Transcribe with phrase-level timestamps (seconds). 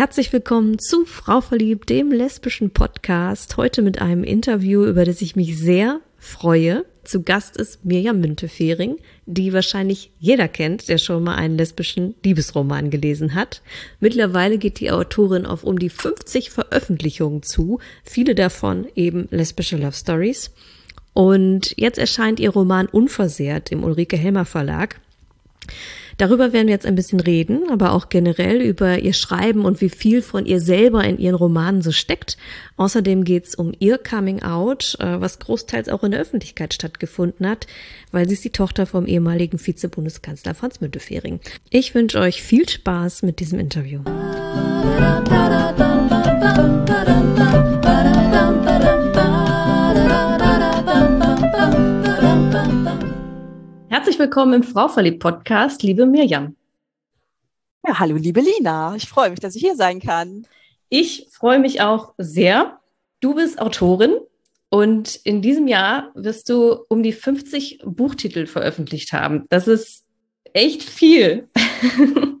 [0.00, 3.58] Herzlich willkommen zu Frau Verliebt, dem lesbischen Podcast.
[3.58, 6.86] Heute mit einem Interview, über das ich mich sehr freue.
[7.04, 12.88] Zu Gast ist Mirjam Müntefering, die wahrscheinlich jeder kennt, der schon mal einen lesbischen Liebesroman
[12.88, 13.60] gelesen hat.
[14.00, 19.92] Mittlerweile geht die Autorin auf um die 50 Veröffentlichungen zu, viele davon eben lesbische Love
[19.92, 20.50] Stories.
[21.12, 24.98] Und jetzt erscheint ihr Roman Unversehrt im Ulrike Helmer Verlag.
[26.20, 29.88] Darüber werden wir jetzt ein bisschen reden, aber auch generell über ihr Schreiben und wie
[29.88, 32.36] viel von ihr selber in ihren Romanen so steckt.
[32.76, 37.66] Außerdem geht's um ihr Coming Out, äh, was großteils auch in der Öffentlichkeit stattgefunden hat,
[38.12, 41.40] weil sie ist die Tochter vom ehemaligen Vize-Bundeskanzler Franz Müntefering.
[41.70, 44.00] Ich wünsche euch viel Spaß mit diesem Interview.
[54.10, 56.56] Herzlich willkommen im Frau verliebt Podcast, liebe Mirjam.
[57.86, 58.96] Ja, hallo, liebe Lina.
[58.96, 60.48] Ich freue mich, dass ich hier sein kann.
[60.88, 62.80] Ich freue mich auch sehr.
[63.20, 64.18] Du bist Autorin
[64.68, 69.46] und in diesem Jahr wirst du um die 50 Buchtitel veröffentlicht haben.
[69.48, 70.06] Das ist
[70.54, 71.48] echt viel.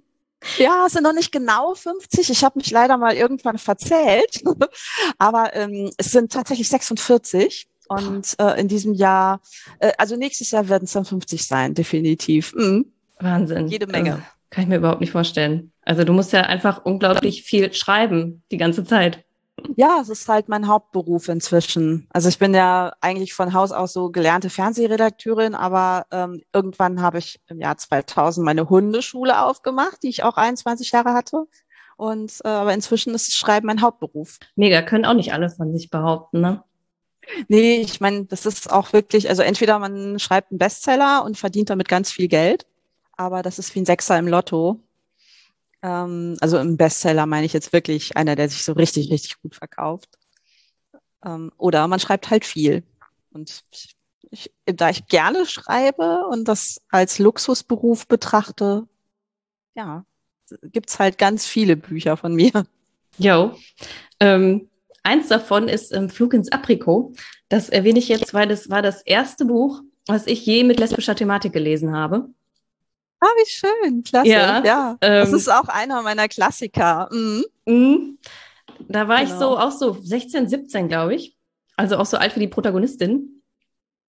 [0.56, 2.30] Ja, es sind noch nicht genau 50.
[2.30, 4.42] Ich habe mich leider mal irgendwann verzählt.
[5.18, 7.68] Aber ähm, es sind tatsächlich 46.
[7.90, 9.40] Und äh, in diesem Jahr,
[9.80, 12.54] äh, also nächstes Jahr werden es dann 50 sein, definitiv.
[12.54, 12.86] Mhm.
[13.18, 13.66] Wahnsinn.
[13.66, 14.12] Jede Menge.
[14.12, 15.72] Also, kann ich mir überhaupt nicht vorstellen.
[15.82, 19.24] Also du musst ja einfach unglaublich viel schreiben, die ganze Zeit.
[19.76, 22.06] Ja, es ist halt mein Hauptberuf inzwischen.
[22.12, 27.18] Also ich bin ja eigentlich von Haus aus so gelernte Fernsehredakteurin, aber ähm, irgendwann habe
[27.18, 31.46] ich im Jahr 2000 meine Hundeschule aufgemacht, die ich auch 21 Jahre hatte.
[31.96, 34.38] Und äh, aber inzwischen ist Schreiben mein Hauptberuf.
[34.54, 36.62] Mega, können auch nicht alle von sich behaupten, ne?
[37.48, 41.70] Nee, ich meine, das ist auch wirklich, also entweder man schreibt einen Bestseller und verdient
[41.70, 42.66] damit ganz viel Geld,
[43.16, 44.80] aber das ist wie ein Sechser im Lotto.
[45.82, 49.54] Ähm, also im Bestseller meine ich jetzt wirklich einer, der sich so richtig, richtig gut
[49.54, 50.18] verkauft.
[51.24, 52.82] Ähm, oder man schreibt halt viel.
[53.32, 53.62] Und
[54.30, 58.86] ich, da ich gerne schreibe und das als Luxusberuf betrachte,
[59.74, 60.04] ja,
[60.62, 62.66] gibt's halt ganz viele Bücher von mir.
[63.18, 63.54] Jo.
[64.18, 64.69] Ähm,
[65.02, 67.12] Eins davon ist ähm, Flug ins Aprikot.
[67.48, 71.14] Das erwähne ich jetzt, weil das war das erste Buch, was ich je mit lesbischer
[71.14, 72.28] Thematik gelesen habe.
[73.20, 74.28] Ah, wie schön, klasse.
[74.28, 77.08] Ja, ja ähm, das ist auch einer meiner Klassiker.
[77.12, 77.44] Mhm.
[77.66, 78.18] Mhm.
[78.88, 79.30] Da war genau.
[79.30, 81.36] ich so auch so 16, 17, glaube ich.
[81.76, 83.42] Also auch so alt wie die Protagonistin.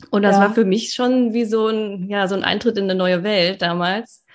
[0.10, 0.42] Und das ja.
[0.42, 3.62] war für mich schon wie so ein, ja, so ein Eintritt in eine neue Welt
[3.62, 4.26] damals,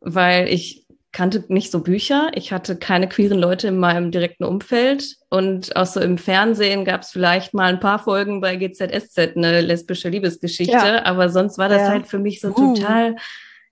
[0.00, 0.83] weil ich
[1.14, 2.30] kannte nicht so Bücher.
[2.34, 5.16] Ich hatte keine queeren Leute in meinem direkten Umfeld.
[5.30, 9.62] Und auch so im Fernsehen gab es vielleicht mal ein paar Folgen bei GZSZ, eine
[9.62, 10.72] lesbische Liebesgeschichte.
[10.72, 11.04] Ja.
[11.06, 11.88] Aber sonst war das ja.
[11.88, 12.74] halt für mich so uh.
[12.74, 13.16] total,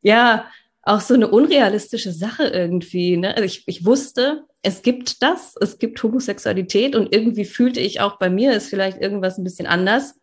[0.03, 0.47] ja,
[0.83, 3.17] auch so eine unrealistische Sache irgendwie.
[3.17, 3.35] Ne?
[3.35, 8.19] Also ich, ich wusste, es gibt das, es gibt Homosexualität und irgendwie fühlte ich auch
[8.19, 10.15] bei mir ist vielleicht irgendwas ein bisschen anders.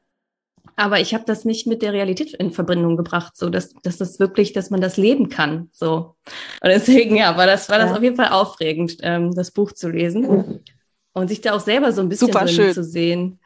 [0.76, 4.20] Aber ich habe das nicht mit der Realität in Verbindung gebracht, so dass, dass das
[4.20, 5.70] wirklich, dass man das leben kann.
[5.72, 6.16] So.
[6.62, 7.98] Und deswegen, ja, war das, war das ja.
[7.98, 10.62] auf jeden Fall aufregend, ähm, das Buch zu lesen.
[11.14, 13.40] Und sich da auch selber so ein bisschen Super drin zu sehen.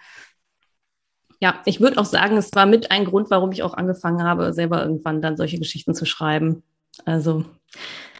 [1.39, 4.53] Ja, ich würde auch sagen, es war mit ein Grund, warum ich auch angefangen habe,
[4.53, 6.63] selber irgendwann dann solche Geschichten zu schreiben.
[7.06, 7.45] Also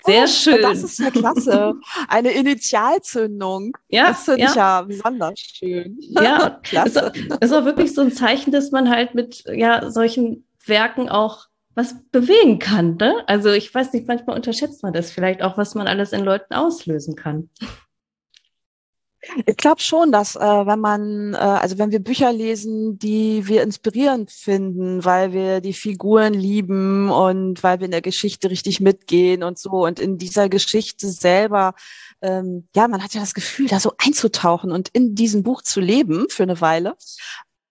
[0.06, 0.62] sehr oh, schön.
[0.62, 1.74] Das ist ja klasse.
[2.08, 3.72] Eine Initialzündung.
[3.88, 4.10] Ja.
[4.10, 4.50] Das finde ja.
[4.50, 5.98] ich ja besonders schön.
[6.00, 7.12] Ja, klasse.
[7.30, 11.48] Das ist auch wirklich so ein Zeichen, dass man halt mit ja, solchen Werken auch
[11.76, 12.98] was bewegen kann.
[12.98, 13.24] Ne?
[13.28, 16.54] Also ich weiß nicht, manchmal unterschätzt man das vielleicht auch, was man alles in Leuten
[16.54, 17.50] auslösen kann.
[19.46, 23.64] Ich glaube schon, dass äh, wenn man, äh, also wenn wir Bücher lesen, die wir
[23.64, 29.44] inspirierend finden, weil wir die Figuren lieben und weil wir in der Geschichte richtig mitgehen
[29.44, 31.74] und so und in dieser Geschichte selber,
[32.22, 35.80] ähm, ja, man hat ja das Gefühl, da so einzutauchen und in diesem Buch zu
[35.80, 36.96] leben für eine Weile.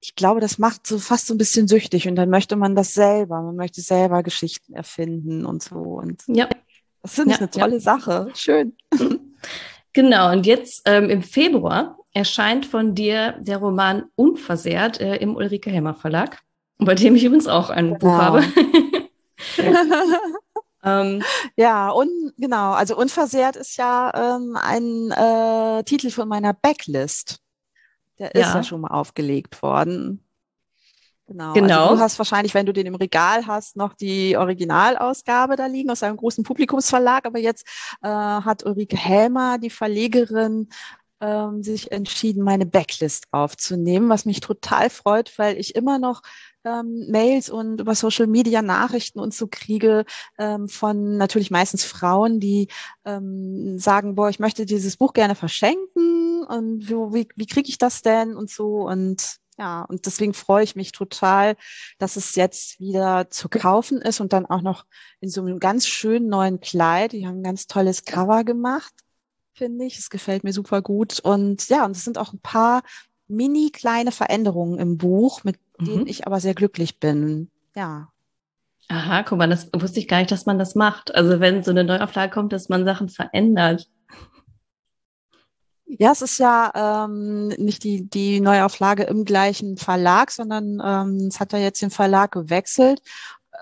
[0.01, 2.95] Ich glaube, das macht so fast so ein bisschen süchtig und dann möchte man das
[2.95, 6.49] selber, man möchte selber Geschichten erfinden und so und ja.
[7.03, 7.81] Das finde ich ja, eine tolle ja.
[7.81, 8.29] Sache.
[8.35, 8.77] Schön.
[9.93, 15.71] Genau, und jetzt ähm, im Februar erscheint von dir der Roman Unversehrt äh, im Ulrike
[15.71, 16.41] Helmer Verlag,
[16.79, 17.99] bei dem ich übrigens auch ein genau.
[17.99, 18.45] Buch habe.
[20.85, 21.23] ähm,
[21.57, 27.41] ja, und genau, also Unversehrt ist ja ähm, ein äh, Titel von meiner Backlist.
[28.19, 28.55] Der ist ja.
[28.57, 30.25] ja schon mal aufgelegt worden.
[31.33, 31.53] Genau.
[31.55, 31.83] genau.
[31.83, 35.91] Also du hast wahrscheinlich, wenn du den im Regal hast, noch die Originalausgabe da liegen
[35.91, 37.27] aus einem großen Publikumsverlag.
[37.27, 37.67] Aber jetzt
[38.03, 40.69] äh, hat Ulrike Helmer, die Verlegerin,
[41.23, 46.23] ähm, sich entschieden, meine Backlist aufzunehmen, was mich total freut, weil ich immer noch
[46.65, 50.05] ähm, Mails und über Social Media Nachrichten und so kriege
[50.39, 52.69] ähm, von natürlich meistens Frauen, die
[53.05, 57.79] ähm, sagen, boah, ich möchte dieses Buch gerne verschenken und wie, wie, wie kriege ich
[57.79, 61.55] das denn und so und ja, und deswegen freue ich mich total,
[61.99, 64.87] dass es jetzt wieder zu kaufen ist und dann auch noch
[65.21, 67.13] in so einem ganz schönen neuen Kleid.
[67.13, 68.93] Die haben ein ganz tolles Cover gemacht,
[69.55, 70.01] finde ich.
[70.01, 71.21] Es gefällt mir super gut.
[71.21, 72.83] Und ja, und es sind auch ein paar
[73.29, 75.85] mini kleine Veränderungen im Buch, mit mhm.
[75.85, 77.49] denen ich aber sehr glücklich bin.
[77.77, 78.09] Ja.
[78.89, 81.15] Aha, guck mal, das wusste ich gar nicht, dass man das macht.
[81.15, 83.87] Also wenn so eine Neuauflage kommt, dass man Sachen verändert.
[85.99, 91.39] Ja, es ist ja ähm, nicht die, die Neuauflage im gleichen Verlag, sondern ähm, es
[91.39, 93.03] hat ja jetzt den Verlag gewechselt.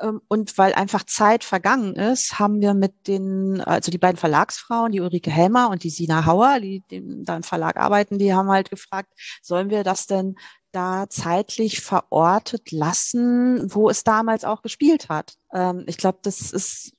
[0.01, 4.93] Ähm, und weil einfach Zeit vergangen ist, haben wir mit den, also die beiden Verlagsfrauen,
[4.93, 8.49] die Ulrike Helmer und die Sina Hauer, die, die da im Verlag arbeiten, die haben
[8.51, 9.13] halt gefragt,
[9.43, 10.37] sollen wir das denn
[10.73, 15.35] da zeitlich verortet lassen, wo es damals auch gespielt hat.
[15.53, 16.93] Ähm, ich glaube, das ist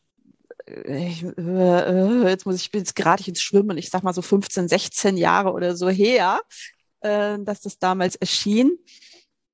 [0.86, 4.68] ich, äh, jetzt muss ich, bin jetzt gerade ins Schwimmen, ich sag mal so 15,
[4.68, 6.42] 16 Jahre oder so her,
[7.02, 8.78] äh, dass das damals erschien.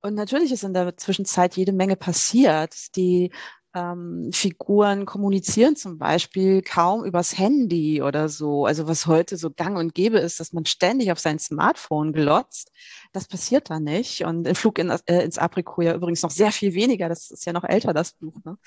[0.01, 2.95] Und natürlich ist in der Zwischenzeit jede Menge passiert.
[2.95, 3.31] Die
[3.73, 8.65] ähm, Figuren kommunizieren zum Beispiel kaum übers Handy oder so.
[8.65, 12.71] Also was heute so gang und gäbe ist, dass man ständig auf sein Smartphone glotzt.
[13.11, 14.23] Das passiert da nicht.
[14.23, 17.09] Und im Flug in, äh, ins Aprikot ja übrigens noch sehr viel weniger.
[17.09, 18.37] Das ist ja noch älter, das Buch.
[18.45, 18.57] Ne?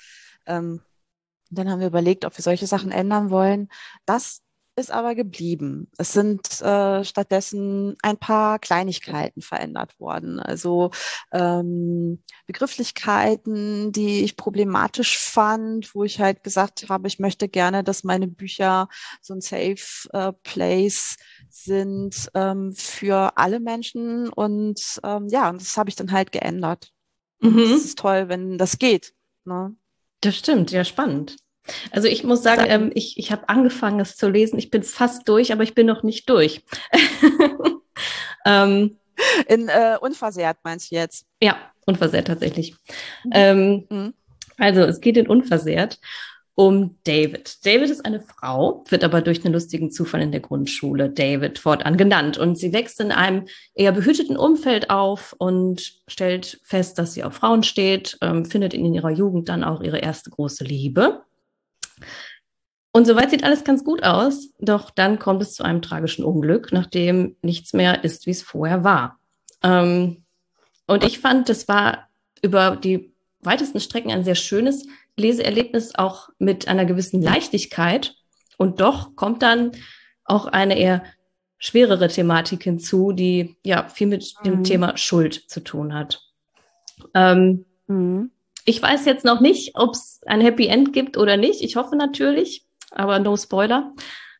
[0.45, 0.81] Ähm,
[1.51, 3.69] dann haben wir überlegt, ob wir solche Sachen ändern wollen.
[4.05, 4.41] Das
[4.77, 5.89] ist aber geblieben.
[5.97, 10.39] Es sind äh, stattdessen ein paar Kleinigkeiten verändert worden.
[10.39, 10.91] Also
[11.33, 18.03] ähm, Begrifflichkeiten, die ich problematisch fand, wo ich halt gesagt habe, ich möchte gerne, dass
[18.03, 18.87] meine Bücher
[19.21, 21.17] so ein Safe äh, Place
[21.49, 24.29] sind ähm, für alle Menschen.
[24.29, 26.91] Und ähm, ja, und das habe ich dann halt geändert.
[27.41, 27.57] Mhm.
[27.57, 29.13] Das ist toll, wenn das geht.
[29.43, 29.75] Ne?
[30.21, 31.35] Das stimmt, ja, spannend.
[31.91, 34.57] Also ich muss sagen, ähm, ich, ich habe angefangen, es zu lesen.
[34.57, 36.63] Ich bin fast durch, aber ich bin noch nicht durch.
[38.45, 38.97] ähm,
[39.47, 41.25] In äh, unversehrt meinst du jetzt?
[41.41, 42.75] Ja, unversehrt tatsächlich.
[43.23, 43.31] Mhm.
[43.33, 44.13] Ähm, mhm.
[44.57, 45.99] Also es geht in unversehrt
[46.55, 47.65] um David.
[47.65, 51.97] David ist eine Frau, wird aber durch einen lustigen Zufall in der Grundschule David fortan
[51.97, 52.37] genannt.
[52.37, 57.35] Und sie wächst in einem eher behüteten Umfeld auf und stellt fest, dass sie auf
[57.35, 61.23] Frauen steht, ähm, findet in ihrer Jugend dann auch ihre erste große Liebe.
[62.91, 66.73] Und soweit sieht alles ganz gut aus, doch dann kommt es zu einem tragischen Unglück,
[66.73, 69.17] nachdem nichts mehr ist, wie es vorher war.
[69.63, 70.25] Ähm,
[70.87, 72.09] und ich fand, das war
[72.41, 73.10] über die
[73.43, 74.85] weitesten Strecken ein sehr schönes
[75.17, 78.15] Leseerlebnis, auch mit einer gewissen Leichtigkeit.
[78.57, 79.71] Und doch kommt dann
[80.25, 81.03] auch eine eher
[81.57, 84.43] schwerere Thematik hinzu, die ja viel mit mhm.
[84.43, 86.21] dem Thema Schuld zu tun hat.
[87.13, 88.31] Ähm, mhm.
[88.65, 91.61] Ich weiß jetzt noch nicht, ob es ein Happy End gibt oder nicht.
[91.61, 93.93] Ich hoffe natürlich, aber no Spoiler.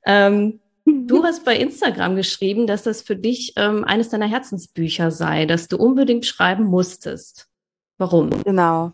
[0.05, 5.45] Ähm, du hast bei Instagram geschrieben, dass das für dich ähm, eines deiner Herzensbücher sei,
[5.45, 7.50] dass du unbedingt schreiben musstest.
[8.01, 8.31] Warum?
[8.43, 8.93] Genau.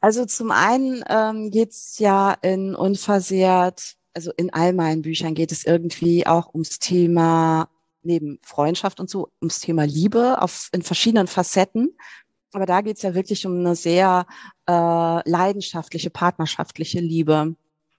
[0.00, 5.52] Also zum einen ähm, geht es ja in Unversehrt, also in all meinen Büchern geht
[5.52, 7.68] es irgendwie auch ums Thema
[8.00, 11.98] neben Freundschaft und so, ums Thema Liebe auf, in verschiedenen Facetten.
[12.54, 14.26] Aber da geht es ja wirklich um eine sehr
[14.66, 17.54] äh, leidenschaftliche, partnerschaftliche Liebe.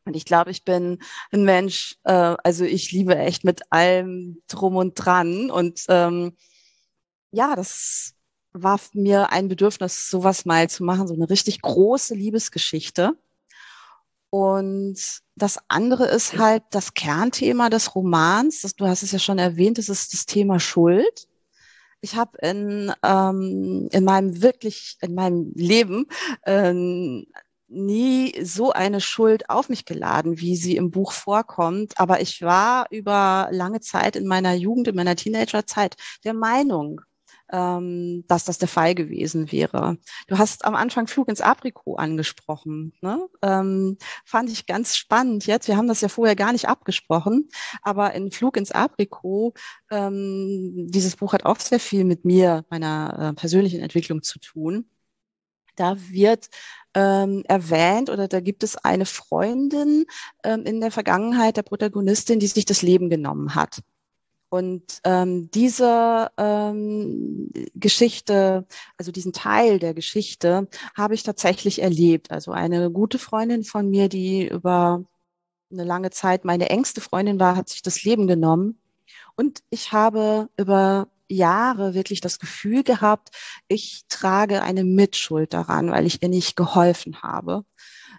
[0.05, 0.97] Und ich glaube, ich bin
[1.31, 5.51] ein Mensch, äh, also ich liebe echt mit allem drum und dran.
[5.51, 6.35] Und ähm,
[7.31, 8.16] ja, das
[8.63, 13.17] war mir ein Bedürfnis, sowas mal zu machen, so eine richtig große Liebesgeschichte.
[14.29, 14.97] Und
[15.35, 18.61] das andere ist halt das Kernthema des Romans.
[18.61, 21.27] Das, du hast es ja schon erwähnt, das ist das Thema Schuld.
[22.01, 26.05] Ich habe in, ähm, in meinem wirklich, in meinem Leben
[26.45, 27.25] ähm,
[27.67, 31.93] nie so eine Schuld auf mich geladen, wie sie im Buch vorkommt.
[31.97, 37.01] Aber ich war über lange Zeit in meiner Jugend, in meiner Teenagerzeit der Meinung,
[37.51, 39.97] ähm, dass das der Fall gewesen wäre.
[40.27, 42.93] Du hast am Anfang Flug ins Aprikot angesprochen.
[43.01, 43.27] Ne?
[43.41, 45.67] Ähm, fand ich ganz spannend jetzt.
[45.67, 47.49] Wir haben das ja vorher gar nicht abgesprochen,
[47.81, 49.53] aber in Flug ins Aprikot,
[49.91, 54.89] ähm, dieses Buch hat auch sehr viel mit mir, meiner äh, persönlichen Entwicklung zu tun.
[55.75, 56.49] Da wird
[56.95, 60.05] ähm, erwähnt oder da gibt es eine Freundin
[60.43, 63.81] ähm, in der Vergangenheit der Protagonistin, die sich das Leben genommen hat.
[64.49, 68.65] Und ähm, diese ähm, Geschichte,
[68.97, 72.31] also diesen Teil der Geschichte, habe ich tatsächlich erlebt.
[72.31, 75.03] Also eine gute Freundin von mir, die über
[75.71, 78.79] eine lange Zeit meine engste Freundin war, hat sich das Leben genommen.
[79.35, 83.29] Und ich habe über Jahre wirklich das Gefühl gehabt,
[83.67, 87.65] ich trage eine Mitschuld daran, weil ich ihr nicht geholfen habe.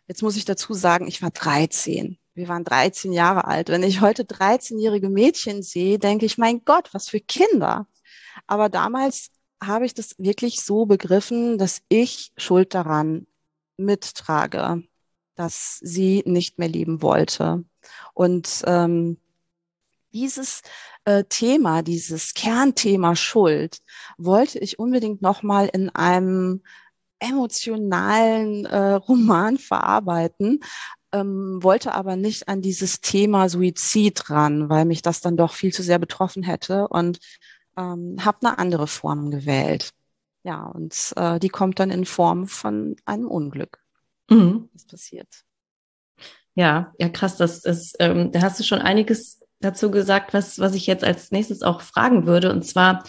[0.08, 2.18] Jetzt muss ich dazu sagen, ich war 13.
[2.34, 3.68] Wir waren 13 Jahre alt.
[3.68, 7.86] Wenn ich heute 13-jährige Mädchen sehe, denke ich, mein Gott, was für Kinder.
[8.46, 9.30] Aber damals
[9.62, 13.26] habe ich das wirklich so begriffen, dass ich Schuld daran
[13.76, 14.82] mittrage,
[15.34, 17.64] dass sie nicht mehr leben wollte.
[18.14, 19.18] Und ähm,
[20.14, 20.62] dieses
[21.04, 23.82] äh, Thema, dieses Kernthema Schuld,
[24.16, 26.62] wollte ich unbedingt nochmal in einem
[27.20, 30.60] emotionalen äh, Roman verarbeiten,
[31.12, 35.72] ähm, wollte aber nicht an dieses Thema Suizid ran, weil mich das dann doch viel
[35.72, 37.18] zu sehr betroffen hätte und
[37.76, 39.90] ähm, habe eine andere Form gewählt.
[40.44, 43.80] Ja, und äh, die kommt dann in Form von einem Unglück.
[44.30, 44.68] Mhm.
[44.72, 45.28] Was passiert.
[46.54, 50.74] Ja, ja, krass, das ist, ähm, da hast du schon einiges dazu gesagt, was, was
[50.74, 52.50] ich jetzt als nächstes auch fragen würde.
[52.50, 53.04] Und zwar,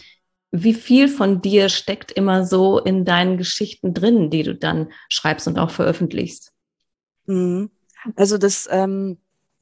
[0.52, 5.48] wie viel von dir steckt immer so in deinen Geschichten drin, die du dann schreibst
[5.48, 6.54] und auch veröffentlichst?
[7.26, 7.70] Mhm.
[8.16, 9.20] Also das ähm,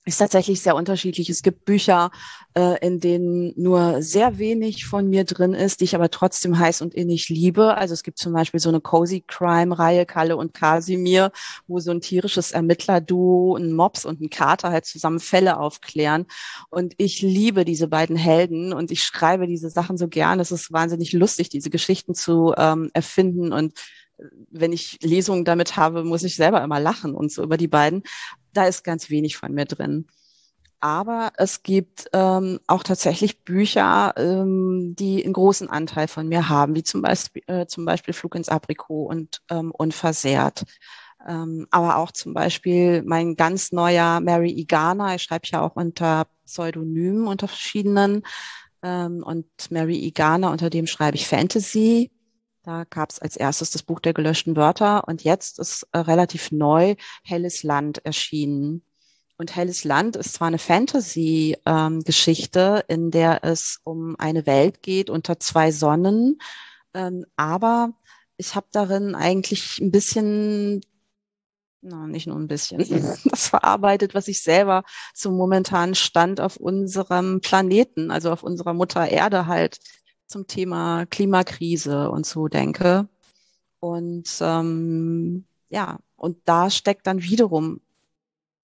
[0.08, 1.30] ist tatsächlich sehr unterschiedlich.
[1.30, 2.12] Es gibt Bücher,
[2.56, 6.82] äh, in denen nur sehr wenig von mir drin ist, die ich aber trotzdem heiß
[6.82, 7.76] und innig liebe.
[7.76, 11.32] Also es gibt zum Beispiel so eine Cozy Crime-Reihe, Kalle und Kasimir,
[11.68, 16.26] wo so ein tierisches Ermittler-Duo, ein Mops und ein Kater halt zusammen Fälle aufklären.
[16.70, 20.40] Und ich liebe diese beiden Helden und ich schreibe diese Sachen so gern.
[20.40, 23.74] Es ist wahnsinnig lustig, diese Geschichten zu ähm, erfinden und
[24.50, 28.04] wenn ich Lesungen damit habe, muss ich selber immer lachen und so über die beiden.
[28.54, 30.08] Da ist ganz wenig von mir drin.
[30.80, 36.76] Aber es gibt ähm, auch tatsächlich Bücher, ähm, die einen großen Anteil von mir haben,
[36.76, 40.66] wie zum Beispiel, äh, zum Beispiel Flug ins Aprikot und ähm, Unversehrt.
[41.28, 45.16] Ähm, aber auch zum Beispiel mein ganz neuer Mary Igana.
[45.16, 48.24] Ich schreibe ja auch unter Pseudonymen, unter verschiedenen.
[48.84, 52.12] Ähm, und Mary Igana, unter dem schreibe ich Fantasy.
[52.68, 56.52] Da gab es als erstes das Buch der gelöschten Wörter und jetzt ist äh, relativ
[56.52, 58.84] neu Helles Land erschienen.
[59.38, 65.10] Und Helles Land ist zwar eine Fantasy-Geschichte, ähm, in der es um eine Welt geht
[65.10, 66.40] unter zwei Sonnen,
[66.94, 67.94] ähm, aber
[68.36, 70.82] ich habe darin eigentlich ein bisschen,
[71.80, 72.80] na, nicht nur ein bisschen,
[73.30, 74.84] das verarbeitet, was ich selber
[75.14, 79.80] zum momentanen Stand auf unserem Planeten, also auf unserer Mutter Erde halt
[80.28, 83.08] zum Thema Klimakrise und so denke.
[83.80, 87.82] Und ähm, ja, und da steckt dann wiederum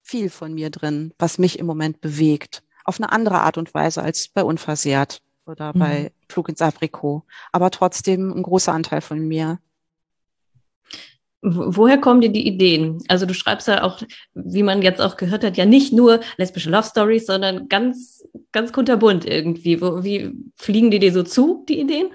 [0.01, 2.63] viel von mir drin, was mich im Moment bewegt.
[2.83, 5.79] Auf eine andere Art und Weise als bei Unversehrt oder mhm.
[5.79, 7.23] bei Flug ins Aprikot.
[7.51, 9.59] Aber trotzdem ein großer Anteil von mir.
[11.45, 13.03] Woher kommen dir die Ideen?
[13.09, 14.01] Also du schreibst ja auch,
[14.33, 18.71] wie man jetzt auch gehört hat, ja nicht nur lesbische Love Stories, sondern ganz, ganz
[18.71, 19.81] kunterbunt irgendwie.
[19.81, 22.07] Wo, wie fliegen die dir so zu, die Ideen?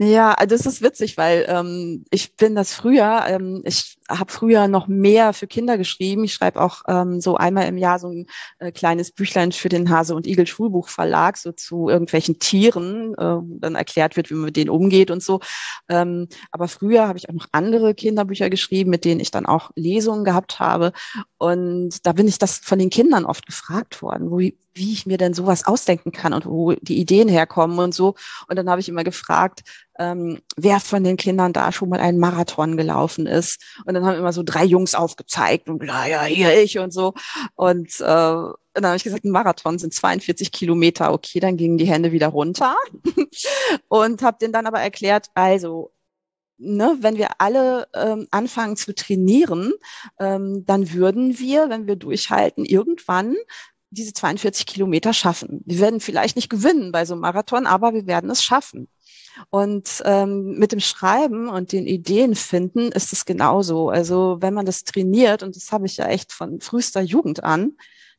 [0.00, 4.68] Ja, also das ist witzig, weil ähm, ich bin das früher, ähm, ich habe früher
[4.68, 6.24] noch mehr für Kinder geschrieben.
[6.24, 8.26] Ich schreibe auch ähm, so einmal im Jahr so ein
[8.58, 13.74] äh, kleines Büchlein für den Hase und Igel Schulbuchverlag, so zu irgendwelchen Tieren, äh, dann
[13.74, 15.40] erklärt wird, wie man mit denen umgeht und so.
[15.88, 19.70] Ähm, aber früher habe ich auch noch andere Kinderbücher geschrieben, mit denen ich dann auch
[19.74, 20.92] Lesungen gehabt habe.
[21.36, 25.18] Und da bin ich das von den Kindern oft gefragt worden, wo, wie ich mir
[25.18, 28.14] denn sowas ausdenken kann und wo die Ideen herkommen und so.
[28.48, 29.62] Und dann habe ich immer gefragt,
[29.98, 33.62] ähm, wer von den Kindern da schon mal einen Marathon gelaufen ist.
[33.84, 37.14] Und dann haben immer so drei Jungs aufgezeigt und ja, ja, hier ich und so.
[37.54, 41.12] Und, äh, und dann habe ich gesagt, ein Marathon sind 42 Kilometer.
[41.12, 42.76] Okay, dann gingen die Hände wieder runter.
[43.88, 45.92] und habe denen dann aber erklärt, also
[46.60, 49.72] Ne, wenn wir alle ähm, anfangen zu trainieren,
[50.18, 53.36] ähm, dann würden wir, wenn wir durchhalten, irgendwann
[53.90, 55.62] diese 42 Kilometer schaffen.
[55.64, 58.88] Wir werden vielleicht nicht gewinnen bei so einem Marathon, aber wir werden es schaffen.
[59.50, 63.88] Und ähm, mit dem Schreiben und den Ideen finden ist es genauso.
[63.88, 67.72] Also wenn man das trainiert, und das habe ich ja echt von frühester Jugend an,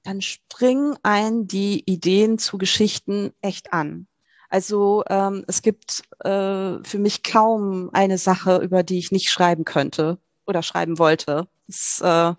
[0.04, 4.08] dann springen ein die Ideen zu Geschichten echt an.
[4.50, 9.64] Also ähm, es gibt äh, für mich kaum eine Sache, über die ich nicht schreiben
[9.64, 11.48] könnte oder schreiben wollte.
[11.68, 12.34] Das, äh,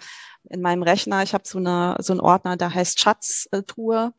[0.49, 4.13] in meinem Rechner, ich habe so, eine, so einen Ordner, der heißt Schatztruhe.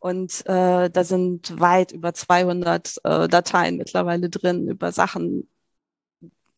[0.00, 5.46] Und äh, da sind weit über 200 äh, Dateien mittlerweile drin über Sachen,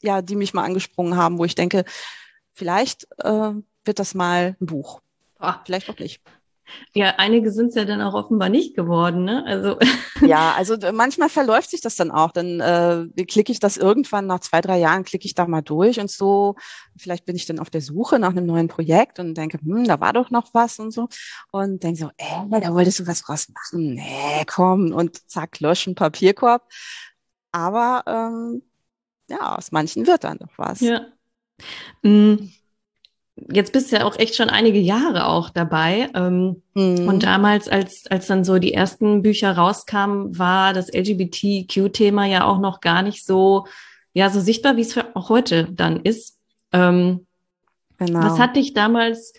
[0.00, 1.84] ja, die mich mal angesprungen haben, wo ich denke,
[2.52, 3.50] vielleicht äh,
[3.84, 5.02] wird das mal ein Buch.
[5.38, 6.22] Ah, vielleicht auch nicht.
[6.94, 9.44] Ja, einige sind es ja dann auch offenbar nicht geworden, ne?
[9.46, 9.78] Also
[10.20, 12.32] ja, also manchmal verläuft sich das dann auch.
[12.32, 16.00] Dann äh, klicke ich das irgendwann nach zwei, drei Jahren, klicke ich da mal durch
[16.00, 16.56] und so.
[16.96, 20.00] Vielleicht bin ich dann auf der Suche nach einem neuen Projekt und denke, hm, da
[20.00, 21.08] war doch noch was und so.
[21.50, 23.94] Und denke so, äh, da wolltest du was draus machen.
[23.94, 24.92] Nee, komm.
[24.92, 26.68] Und zack, löschen, Papierkorb.
[27.52, 28.62] Aber ähm,
[29.28, 30.80] ja, aus manchen wird dann doch was.
[30.80, 31.06] Ja.
[32.02, 32.52] Mhm
[33.50, 36.10] jetzt bist du ja auch echt schon einige Jahre auch dabei.
[36.14, 37.08] Ähm, mhm.
[37.08, 42.58] Und damals, als, als dann so die ersten Bücher rauskamen, war das LGBTQ-Thema ja auch
[42.58, 43.66] noch gar nicht so,
[44.12, 46.38] ja, so sichtbar, wie es auch heute dann ist.
[46.72, 47.26] Ähm,
[47.98, 48.20] genau.
[48.20, 49.32] Was hat dich damals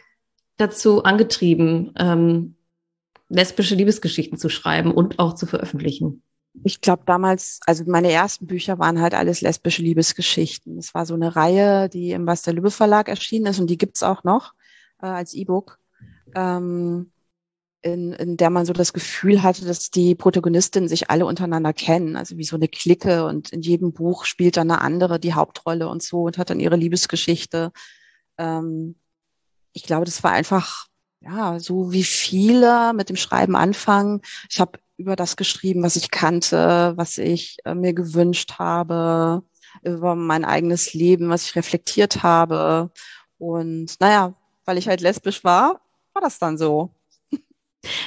[0.57, 2.55] dazu angetrieben, ähm,
[3.29, 6.22] lesbische Liebesgeschichten zu schreiben und auch zu veröffentlichen?
[6.63, 10.77] Ich glaube damals, also meine ersten Bücher waren halt alles lesbische Liebesgeschichten.
[10.77, 13.77] Es war so eine Reihe, die im Was der Lübbe Verlag erschienen ist und die
[13.77, 14.53] gibt's auch noch
[15.01, 15.79] äh, als E-Book,
[16.35, 17.11] ähm,
[17.81, 22.15] in, in der man so das Gefühl hatte, dass die Protagonistinnen sich alle untereinander kennen,
[22.15, 25.89] also wie so eine Clique und in jedem Buch spielt dann eine andere die Hauptrolle
[25.89, 27.71] und so und hat dann ihre Liebesgeschichte.
[28.37, 28.95] Ähm,
[29.73, 30.87] ich glaube, das war einfach
[31.19, 34.21] ja, so wie viele mit dem Schreiben anfangen.
[34.49, 39.43] Ich habe über das geschrieben, was ich kannte, was ich äh, mir gewünscht habe,
[39.83, 42.89] über mein eigenes Leben, was ich reflektiert habe.
[43.37, 44.33] Und naja,
[44.63, 45.81] weil ich halt lesbisch war,
[46.13, 46.91] war das dann so.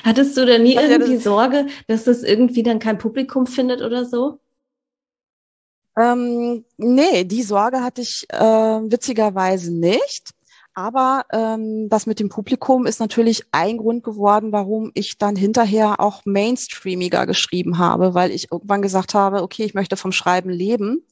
[0.05, 4.07] Hattest du denn nie also, irgendwie Sorge, dass das irgendwie dann kein Publikum findet oder
[4.07, 4.41] so?
[5.99, 10.31] Ähm, nee, die Sorge hatte ich äh, witzigerweise nicht.
[10.79, 16.01] Aber ähm, das mit dem Publikum ist natürlich ein Grund geworden, warum ich dann hinterher
[16.01, 21.07] auch mainstreamiger geschrieben habe, weil ich irgendwann gesagt habe, okay, ich möchte vom Schreiben leben.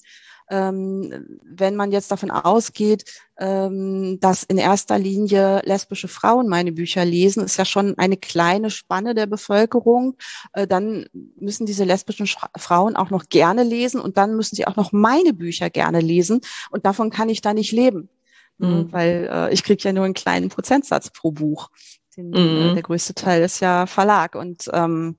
[0.51, 3.05] Ähm, wenn man jetzt davon ausgeht,
[3.39, 8.69] ähm, dass in erster Linie lesbische Frauen meine Bücher lesen, ist ja schon eine kleine
[8.69, 10.19] Spanne der Bevölkerung.
[10.53, 11.07] Äh, dann
[11.41, 14.93] müssen diese lesbischen Sch Frauen auch noch gerne lesen und dann müssen sie auch noch
[14.93, 18.11] meine Bücher gerne lesen und davon kann ich da nicht leben.
[18.59, 18.93] Ne, mhm.
[18.93, 21.71] weil äh, ich kriege ja nur einen kleinen Prozentsatz pro Buch.
[22.17, 22.71] Den, äh, mhm.
[22.71, 25.19] äh, der größte Teil ist ja Verlag und ähm,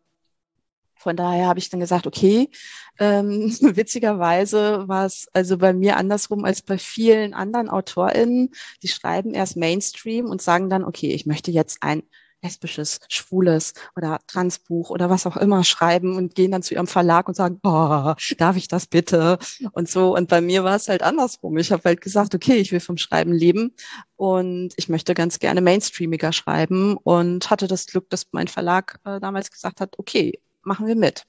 [1.06, 2.50] von daher habe ich dann gesagt, okay,
[2.98, 8.52] ähm, witzigerweise war es also bei mir andersrum als bei vielen anderen AutorInnen.
[8.82, 12.02] Die schreiben erst Mainstream und sagen dann, okay, ich möchte jetzt ein
[12.46, 17.28] lesbisches, schwules oder Transbuch oder was auch immer schreiben und gehen dann zu ihrem Verlag
[17.28, 19.38] und sagen, oh, darf ich das bitte?
[19.72, 20.16] Und so.
[20.16, 21.58] Und bei mir war es halt andersrum.
[21.58, 23.74] Ich habe halt gesagt, okay, ich will vom Schreiben leben
[24.16, 29.20] und ich möchte ganz gerne mainstreamiger schreiben und hatte das Glück, dass mein Verlag äh,
[29.20, 31.26] damals gesagt hat, okay, machen wir mit.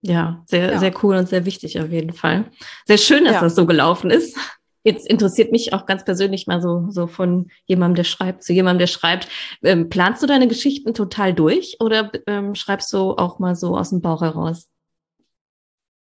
[0.00, 0.78] Ja, sehr, ja.
[0.78, 2.50] sehr cool und sehr wichtig auf jeden Fall.
[2.84, 3.40] Sehr schön, dass ja.
[3.40, 4.36] das so gelaufen ist.
[4.84, 8.80] Jetzt interessiert mich auch ganz persönlich mal so, so von jemandem, der schreibt, zu jemandem,
[8.80, 9.28] der schreibt.
[9.62, 13.90] Ähm, planst du deine Geschichten total durch oder ähm, schreibst du auch mal so aus
[13.90, 14.68] dem Bauch heraus?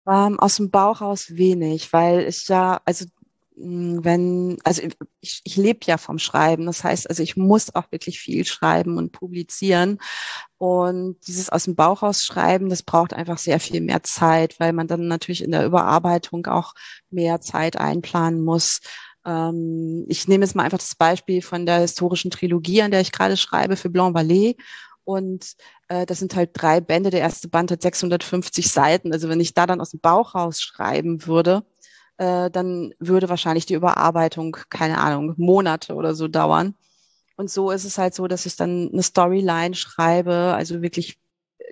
[0.07, 3.05] Ähm, aus dem Bauch raus wenig, weil ich ja, also
[3.63, 4.81] wenn, also
[5.19, 6.65] ich, ich lebe ja vom Schreiben.
[6.65, 9.99] Das heißt, also ich muss auch wirklich viel schreiben und publizieren.
[10.57, 14.73] Und dieses aus dem Bauch raus schreiben, das braucht einfach sehr viel mehr Zeit, weil
[14.73, 16.73] man dann natürlich in der Überarbeitung auch
[17.09, 18.81] mehr Zeit einplanen muss.
[19.25, 23.11] Ähm, ich nehme jetzt mal einfach das Beispiel von der historischen Trilogie, an der ich
[23.11, 24.57] gerade schreibe für Blanc Ballet.
[25.03, 25.53] Und
[25.87, 27.09] äh, das sind halt drei Bände.
[27.09, 29.13] Der erste Band hat 650 Seiten.
[29.13, 31.63] Also wenn ich da dann aus dem Bauch raus schreiben würde,
[32.21, 36.75] äh, dann würde wahrscheinlich die Überarbeitung, keine Ahnung, Monate oder so dauern.
[37.35, 41.17] Und so ist es halt so, dass ich dann eine Storyline schreibe, also wirklich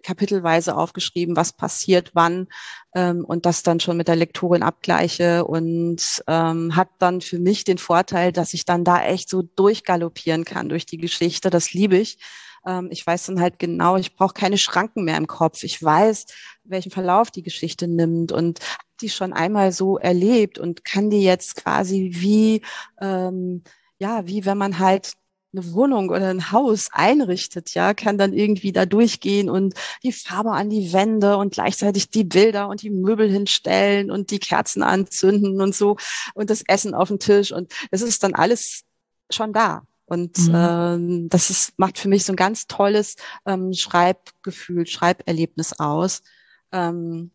[0.01, 2.47] kapitelweise aufgeschrieben, was passiert, wann
[2.95, 7.63] ähm, und das dann schon mit der Lektorin abgleiche und ähm, hat dann für mich
[7.63, 11.51] den Vorteil, dass ich dann da echt so durchgaloppieren kann durch die Geschichte.
[11.51, 12.17] Das liebe ich.
[12.65, 15.63] Ähm, ich weiß dann halt genau, ich brauche keine Schranken mehr im Kopf.
[15.63, 16.25] Ich weiß,
[16.69, 18.59] welchen Verlauf die Geschichte nimmt und
[19.01, 22.61] die schon einmal so erlebt und kann die jetzt quasi wie,
[22.99, 23.63] ähm,
[23.97, 25.13] ja, wie wenn man halt
[25.51, 30.51] eine Wohnung oder ein Haus einrichtet, ja, kann dann irgendwie da durchgehen und die Farbe
[30.51, 35.59] an die Wände und gleichzeitig die Bilder und die Möbel hinstellen und die Kerzen anzünden
[35.61, 35.97] und so
[36.35, 38.83] und das Essen auf den Tisch und es ist dann alles
[39.31, 39.83] schon da.
[40.05, 40.55] Und mhm.
[40.55, 46.23] ähm, das ist, macht für mich so ein ganz tolles ähm, Schreibgefühl, Schreiberlebnis aus.
[46.71, 47.31] Ähm,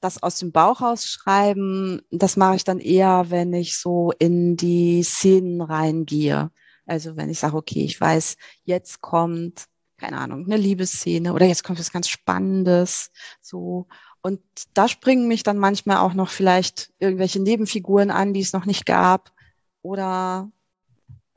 [0.00, 5.02] das aus dem Bauch rausschreiben, das mache ich dann eher, wenn ich so in die
[5.02, 6.50] Szenen reingehe.
[6.86, 11.64] Also wenn ich sage, okay, ich weiß, jetzt kommt, keine Ahnung, eine Liebesszene oder jetzt
[11.64, 13.10] kommt was ganz Spannendes,
[13.40, 13.88] so.
[14.22, 14.40] Und
[14.74, 18.86] da springen mich dann manchmal auch noch vielleicht irgendwelche Nebenfiguren an, die es noch nicht
[18.86, 19.32] gab.
[19.82, 20.50] Oder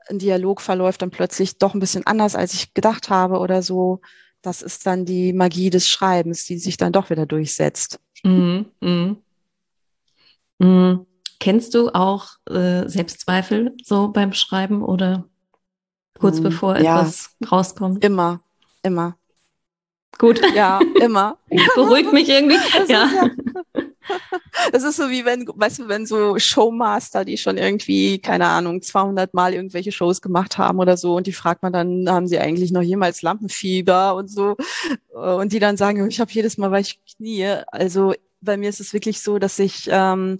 [0.08, 4.00] ein Dialog verläuft dann plötzlich doch ein bisschen anders, als ich gedacht habe oder so.
[4.42, 8.00] Das ist dann die Magie des Schreibens, die sich dann doch wieder durchsetzt.
[8.24, 8.66] Mhm.
[8.80, 9.16] Mhm.
[10.58, 11.06] Mhm.
[11.38, 15.28] Kennst du auch äh, Selbstzweifel so beim Schreiben oder
[16.18, 16.44] kurz mhm.
[16.44, 17.48] bevor etwas ja.
[17.48, 18.04] rauskommt?
[18.04, 18.42] Immer,
[18.82, 19.16] immer.
[20.18, 20.40] Gut.
[20.54, 21.38] Ja, immer.
[21.74, 22.58] Beruhigt mich irgendwie.
[22.88, 23.06] Ja.
[23.06, 23.30] Ja.
[24.72, 28.82] Es ist so wie wenn, weißt du, wenn so Showmaster, die schon irgendwie, keine Ahnung,
[28.82, 32.38] 200 Mal irgendwelche Shows gemacht haben oder so und die fragt man dann, haben sie
[32.38, 34.56] eigentlich noch jemals Lampenfieber und so
[35.12, 37.56] und die dann sagen, ich habe jedes Mal weiche Knie.
[37.68, 40.38] Also bei mir ist es wirklich so, dass ich ähm,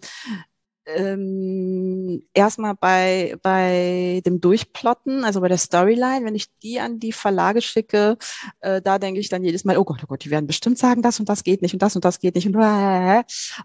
[0.87, 7.13] ähm, erstmal bei, bei dem Durchplotten, also bei der Storyline, wenn ich die an die
[7.13, 8.17] Verlage schicke,
[8.61, 11.03] äh, da denke ich dann jedes Mal, oh Gott, oh Gott, die werden bestimmt sagen,
[11.03, 12.57] das und das geht nicht und das und das geht nicht und,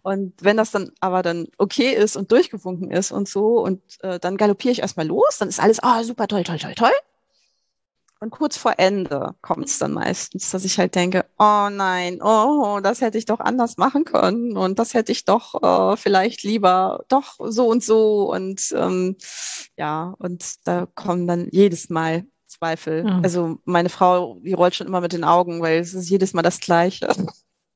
[0.03, 4.19] und wenn das dann aber dann okay ist und durchgewunken ist und so und äh,
[4.19, 6.91] dann galoppiere ich erstmal los, dann ist alles, oh super, toll, toll, toll, toll.
[8.19, 12.79] Und kurz vor Ende kommt es dann meistens, dass ich halt denke, oh nein, oh,
[12.81, 17.05] das hätte ich doch anders machen können und das hätte ich doch äh, vielleicht lieber
[17.09, 19.17] doch so und so und ähm,
[19.77, 23.05] ja, und da kommen dann jedes Mal Zweifel.
[23.05, 23.19] Ja.
[23.21, 26.41] Also meine Frau, die rollt schon immer mit den Augen, weil es ist jedes Mal
[26.41, 27.13] das Gleiche.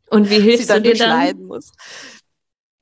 [0.09, 1.43] Und wie hilfst du dir dann?
[1.43, 1.73] Muss.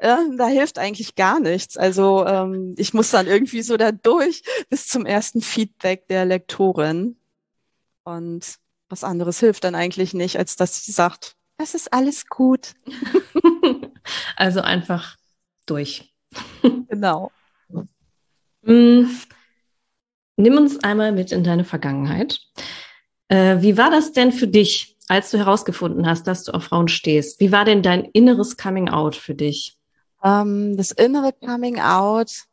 [0.02, 1.76] Ja, da hilft eigentlich gar nichts.
[1.76, 7.18] Also ähm, ich muss dann irgendwie so da durch bis zum ersten Feedback der Lektorin.
[8.10, 8.56] Und
[8.90, 12.74] was anderes hilft dann eigentlich nicht, als dass sie sagt, es ist alles gut.
[14.36, 15.16] also einfach
[15.66, 16.14] durch.
[16.90, 17.32] genau.
[18.64, 19.06] Mm,
[20.38, 22.40] nimm uns einmal mit in deine Vergangenheit.
[23.28, 26.88] Äh, wie war das denn für dich, als du herausgefunden hast, dass du auf Frauen
[26.88, 27.40] stehst?
[27.40, 29.78] Wie war denn dein inneres Coming Out für dich?
[30.24, 32.46] Ähm, das innere Coming Out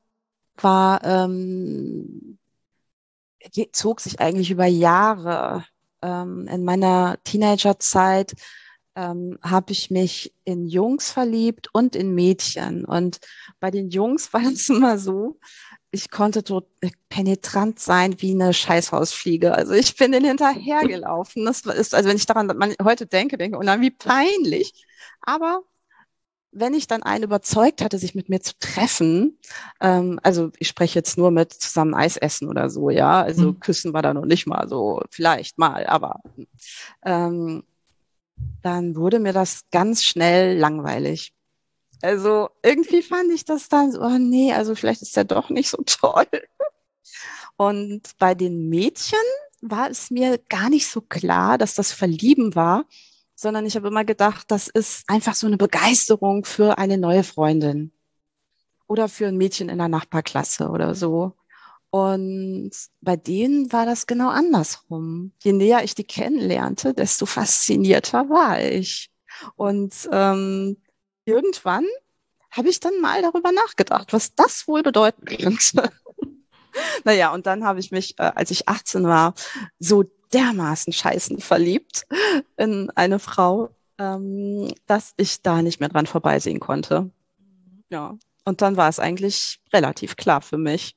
[0.56, 2.35] war ähm,
[3.72, 5.64] zog sich eigentlich über Jahre.
[6.02, 8.34] Ähm, in meiner Teenagerzeit
[8.94, 12.84] ähm, habe ich mich in Jungs verliebt und in Mädchen.
[12.84, 13.20] Und
[13.60, 15.38] bei den Jungs war es immer so,
[15.90, 16.68] ich konnte so
[17.08, 19.54] penetrant sein wie eine Scheißhausfliege.
[19.54, 21.44] Also ich bin denen hinterhergelaufen.
[21.44, 24.84] Das ist, also wenn ich daran heute denke, denke, oh nein, wie peinlich.
[25.22, 25.62] Aber
[26.58, 29.38] wenn ich dann einen überzeugt hatte, sich mit mir zu treffen,
[29.80, 33.60] ähm, also ich spreche jetzt nur mit zusammen Eis essen oder so, ja, also mhm.
[33.60, 36.20] küssen war da noch nicht mal so, vielleicht mal, aber
[37.04, 37.62] ähm,
[38.62, 41.34] dann wurde mir das ganz schnell langweilig.
[42.02, 45.68] Also irgendwie fand ich das dann so, oh nee, also vielleicht ist der doch nicht
[45.68, 46.26] so toll.
[47.56, 49.18] Und bei den Mädchen
[49.60, 52.84] war es mir gar nicht so klar, dass das Verlieben war,
[53.36, 57.92] sondern ich habe immer gedacht, das ist einfach so eine Begeisterung für eine neue Freundin
[58.88, 61.34] oder für ein Mädchen in der Nachbarklasse oder so.
[61.90, 65.32] Und bei denen war das genau andersrum.
[65.42, 69.10] Je näher ich die kennenlernte, desto faszinierter war ich.
[69.54, 70.78] Und ähm,
[71.24, 71.86] irgendwann
[72.50, 75.92] habe ich dann mal darüber nachgedacht, was das wohl bedeuten könnte.
[77.04, 79.34] naja, und dann habe ich mich, äh, als ich 18 war,
[79.78, 80.04] so
[80.36, 82.06] dermaßen scheißen verliebt
[82.56, 87.10] in eine Frau, ähm, dass ich da nicht mehr dran vorbeisehen konnte.
[87.88, 88.18] Ja.
[88.44, 90.94] Und dann war es eigentlich relativ klar für mich.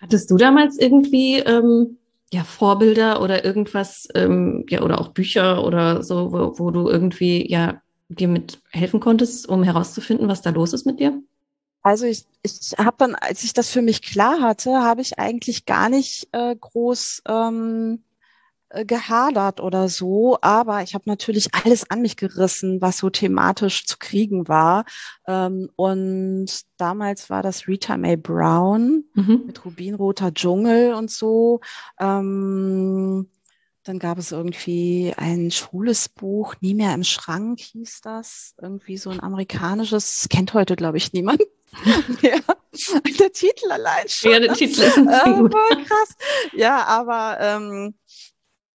[0.00, 1.98] Hattest du damals irgendwie ähm,
[2.32, 7.50] ja Vorbilder oder irgendwas, ähm, ja, oder auch Bücher oder so, wo, wo du irgendwie
[7.50, 11.20] ja dir mit helfen konntest, um herauszufinden, was da los ist mit dir?
[11.82, 15.66] Also ich, ich habe dann, als ich das für mich klar hatte, habe ich eigentlich
[15.66, 18.02] gar nicht äh, groß ähm,
[18.74, 23.86] äh, gehadert oder so, aber ich habe natürlich alles an mich gerissen, was so thematisch
[23.86, 24.84] zu kriegen war.
[25.26, 29.44] Ähm, und damals war das Rita Mae Brown mhm.
[29.46, 31.60] mit Rubinroter Dschungel und so.
[32.00, 33.28] Ähm,
[33.84, 38.54] dann gab es irgendwie ein schwules Buch, Nie mehr im Schrank hieß das.
[38.60, 41.42] Irgendwie so ein amerikanisches, kennt heute, glaube ich, niemand.
[42.22, 42.38] ja,
[43.20, 44.32] der Titel allein schon.
[44.32, 45.02] Ja, der Titel ist äh,
[45.84, 46.16] krass.
[46.54, 47.94] Ja, aber ähm,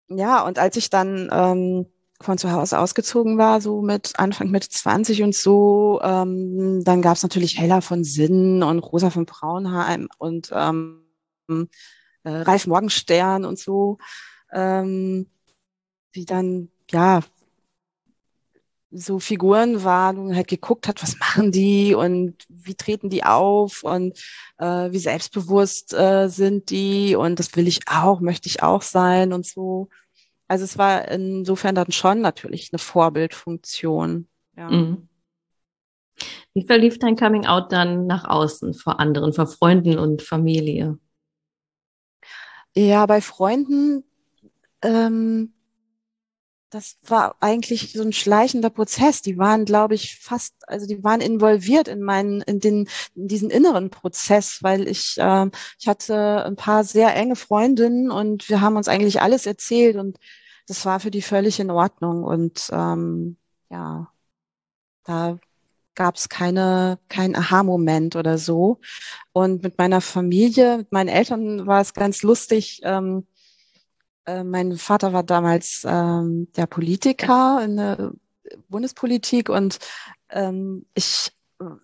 [0.10, 1.86] ja, und als ich dann ähm,
[2.22, 7.16] von zu Hause ausgezogen war, so mit Anfang mit 20 und so, ähm, dann gab
[7.16, 11.06] es natürlich Hella von Sinn und Rosa von Braunheim und ähm,
[12.24, 13.98] äh, Ralf Morgenstern und so,
[14.52, 15.28] ähm,
[16.16, 17.22] die dann, ja,
[18.92, 23.84] so Figuren waren und halt geguckt hat, was machen die und wie treten die auf
[23.84, 24.18] und
[24.58, 29.34] äh, wie selbstbewusst äh, sind die und das will ich auch, möchte ich auch sein
[29.34, 29.90] und so.
[30.48, 34.28] Also es war insofern dann schon natürlich eine Vorbildfunktion.
[34.58, 34.70] Ja.
[34.70, 35.08] Mhm.
[36.54, 40.98] Wie verlief dein Coming Out dann nach außen vor anderen, vor Freunden und Familie?
[42.76, 44.04] Ja, bei Freunden,
[44.82, 45.54] ähm,
[46.70, 49.22] das war eigentlich so ein schleichender Prozess.
[49.22, 53.50] Die waren, glaube ich, fast, also die waren involviert in meinen, in den, in diesen
[53.50, 58.76] inneren Prozess, weil ich, äh, ich hatte ein paar sehr enge Freundinnen und wir haben
[58.78, 60.20] uns eigentlich alles erzählt und
[60.68, 63.38] das war für die völlig in Ordnung und ähm,
[63.70, 64.12] ja,
[65.04, 65.40] da
[65.96, 68.80] gab es keine, kein Aha-Moment oder so.
[69.34, 72.80] Und mit meiner Familie, mit meinen Eltern war es ganz lustig.
[72.84, 73.28] Ähm,
[74.30, 78.12] äh, mein Vater war damals ähm, der Politiker in der
[78.68, 79.80] Bundespolitik und
[80.30, 81.32] ähm, ich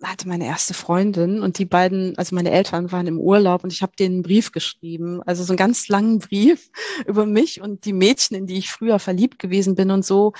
[0.03, 3.81] hatte meine erste Freundin und die beiden, also meine Eltern waren im Urlaub und ich
[3.81, 6.69] habe denen einen Brief geschrieben, also so einen ganz langen Brief
[7.07, 10.33] über mich und die Mädchen, in die ich früher verliebt gewesen bin und so.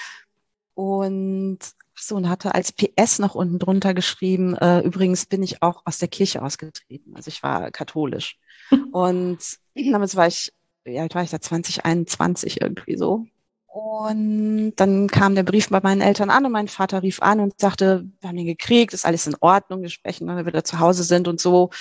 [0.74, 1.60] Und
[1.98, 5.98] so und hatte als PS noch unten drunter geschrieben, äh, übrigens bin ich auch aus
[5.98, 7.14] der Kirche ausgetreten.
[7.16, 8.38] Also ich war katholisch.
[8.92, 9.40] und
[9.74, 10.52] damals war ich,
[10.86, 13.26] ja, alt war ich da 2021 irgendwie so.
[13.68, 17.60] Und dann kam der Brief bei meinen Eltern an und mein Vater rief an und
[17.60, 20.80] sagte, wir haben ihn gekriegt, ist alles in Ordnung, wir sprechen, wenn wir wieder zu
[20.80, 21.72] Hause sind und so.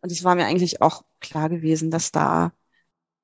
[0.00, 2.52] Und es war mir eigentlich auch klar gewesen, dass da,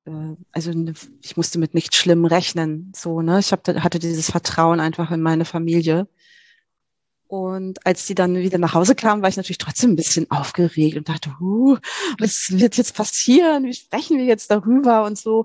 [0.07, 3.41] äh, also ne, ich musste mit nichts Schlimm rechnen, so, ne.
[3.41, 6.09] Ich hab, hatte dieses Vertrauen einfach in meine Familie.
[7.31, 10.97] Und als die dann wieder nach Hause kamen, war ich natürlich trotzdem ein bisschen aufgeregt
[10.97, 11.79] und dachte, huh,
[12.19, 13.63] was wird jetzt passieren?
[13.67, 15.45] Wie sprechen wir jetzt darüber und so?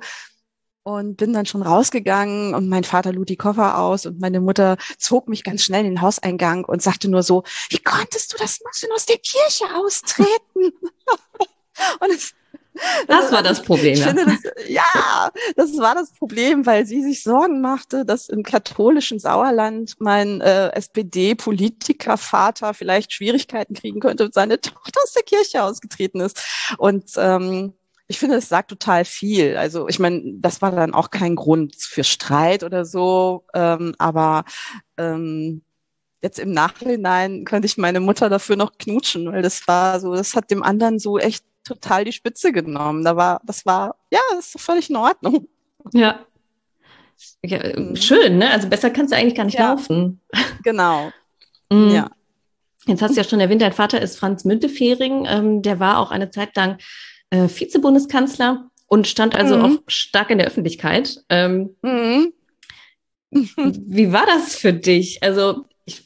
[0.81, 4.77] und bin dann schon rausgegangen und mein Vater lud die Koffer aus und meine Mutter
[4.99, 8.59] zog mich ganz schnell in den Hauseingang und sagte nur so, wie konntest du das
[8.63, 10.29] machst du aus der Kirche austreten?
[11.99, 12.35] und es,
[13.07, 13.95] das war das Problem.
[13.95, 14.13] Ja.
[14.13, 19.93] Das, ja, das war das Problem, weil sie sich Sorgen machte, dass im katholischen Sauerland
[19.99, 26.41] mein äh, SPD-Politikervater vielleicht Schwierigkeiten kriegen könnte und seine Tochter aus der Kirche ausgetreten ist.
[26.77, 27.73] Und ähm,
[28.07, 29.57] ich finde, es sagt total viel.
[29.57, 34.45] Also ich meine, das war dann auch kein Grund für Streit oder so, ähm, aber
[34.97, 35.63] ähm,
[36.21, 40.35] jetzt im Nachhinein könnte ich meine Mutter dafür noch knutschen, weil das war so, das
[40.35, 43.03] hat dem anderen so echt total die Spitze genommen.
[43.03, 45.47] Da war, das war, ja, das ist völlig in Ordnung.
[45.93, 46.25] Ja.
[47.43, 47.95] ja mhm.
[47.95, 48.49] schön, ne?
[48.51, 49.73] Also besser kannst du eigentlich gar nicht ja.
[49.73, 50.21] laufen.
[50.63, 51.11] Genau.
[51.69, 51.89] mhm.
[51.89, 52.09] Ja.
[52.87, 55.25] Jetzt hast du ja schon erwähnt, dein Vater ist Franz Müntefering.
[55.27, 56.77] Ähm, der war auch eine Zeit lang
[57.31, 59.63] äh, Vizebundeskanzler und stand also mhm.
[59.63, 61.23] auch stark in der Öffentlichkeit.
[61.29, 62.33] Ähm, mhm.
[63.31, 65.23] wie war das für dich?
[65.23, 66.05] Also ich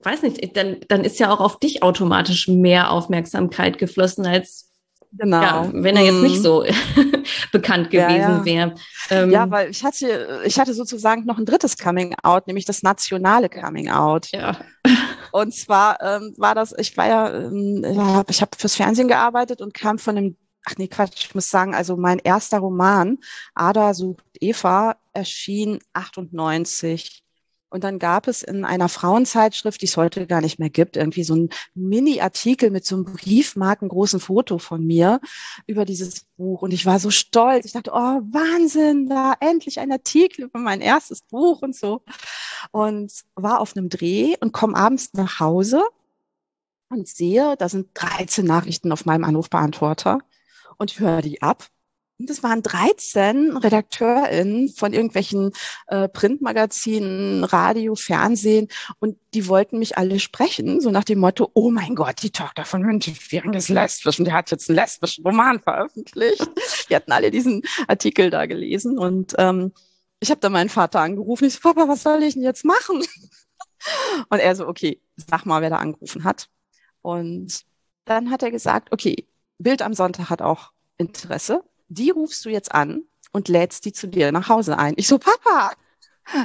[0.00, 4.67] weiß nicht, dann, dann ist ja auch auf dich automatisch mehr Aufmerksamkeit geflossen als
[5.12, 5.40] Genau.
[5.40, 6.42] Ja, wenn er jetzt nicht mhm.
[6.42, 6.64] so
[7.52, 8.44] bekannt gewesen ja, ja.
[8.44, 8.74] wäre.
[9.10, 12.82] Ähm, ja, weil ich hatte, ich hatte sozusagen noch ein drittes Coming Out, nämlich das
[12.82, 14.28] nationale Coming Out.
[14.32, 14.58] Ja.
[15.32, 19.74] Und zwar ähm, war das, ich war ja, ähm, ich habe fürs Fernsehen gearbeitet und
[19.74, 23.18] kam von einem ach nee, Quatsch, ich muss sagen, also mein erster Roman,
[23.54, 27.24] Ada sucht Eva, erschien 98.
[27.70, 31.22] Und dann gab es in einer Frauenzeitschrift, die es heute gar nicht mehr gibt, irgendwie
[31.22, 35.20] so ein Mini-Artikel mit so einem briefmarkengroßen Foto von mir
[35.66, 36.62] über dieses Buch.
[36.62, 37.66] Und ich war so stolz.
[37.66, 42.02] Ich dachte, oh, Wahnsinn, da endlich ein Artikel über mein erstes Buch und so.
[42.70, 45.84] Und war auf einem Dreh und komme abends nach Hause
[46.88, 50.20] und sehe, da sind 13 Nachrichten auf meinem Anrufbeantworter
[50.78, 51.66] und höre die ab.
[52.18, 55.52] Und es waren 13 RedakteurInnen von irgendwelchen
[55.86, 61.70] äh, Printmagazinen, Radio, Fernsehen und die wollten mich alle sprechen, so nach dem Motto, oh
[61.70, 65.60] mein Gott, die Tochter von Müntefering ist lesbisch und der hat jetzt einen lesbischen Roman
[65.60, 66.44] veröffentlicht.
[66.90, 69.72] die hatten alle diesen Artikel da gelesen und ähm,
[70.20, 71.44] ich habe dann meinen Vater angerufen.
[71.44, 73.04] Ich so, Papa, was soll ich denn jetzt machen?
[74.28, 76.48] Und er so, okay, sag mal, wer da angerufen hat.
[77.02, 77.62] Und
[78.04, 79.28] dann hat er gesagt, okay,
[79.58, 81.62] Bild am Sonntag hat auch Interesse.
[81.88, 84.94] Die rufst du jetzt an und lädst die zu dir nach Hause ein.
[84.96, 85.72] Ich so, Papa.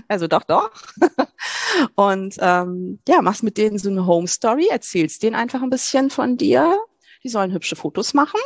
[0.08, 0.72] Also doch, doch.
[1.96, 6.10] und ähm, ja, machst mit denen so eine Home Story, erzählst denen einfach ein bisschen
[6.10, 6.80] von dir.
[7.24, 8.40] Die sollen hübsche Fotos machen.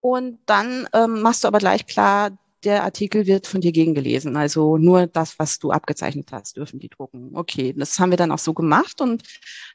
[0.00, 4.36] Und dann ähm, machst du aber gleich klar, der Artikel wird von dir gegengelesen.
[4.36, 7.30] Also nur das, was du abgezeichnet hast, dürfen die drucken.
[7.34, 9.22] Okay, das haben wir dann auch so gemacht und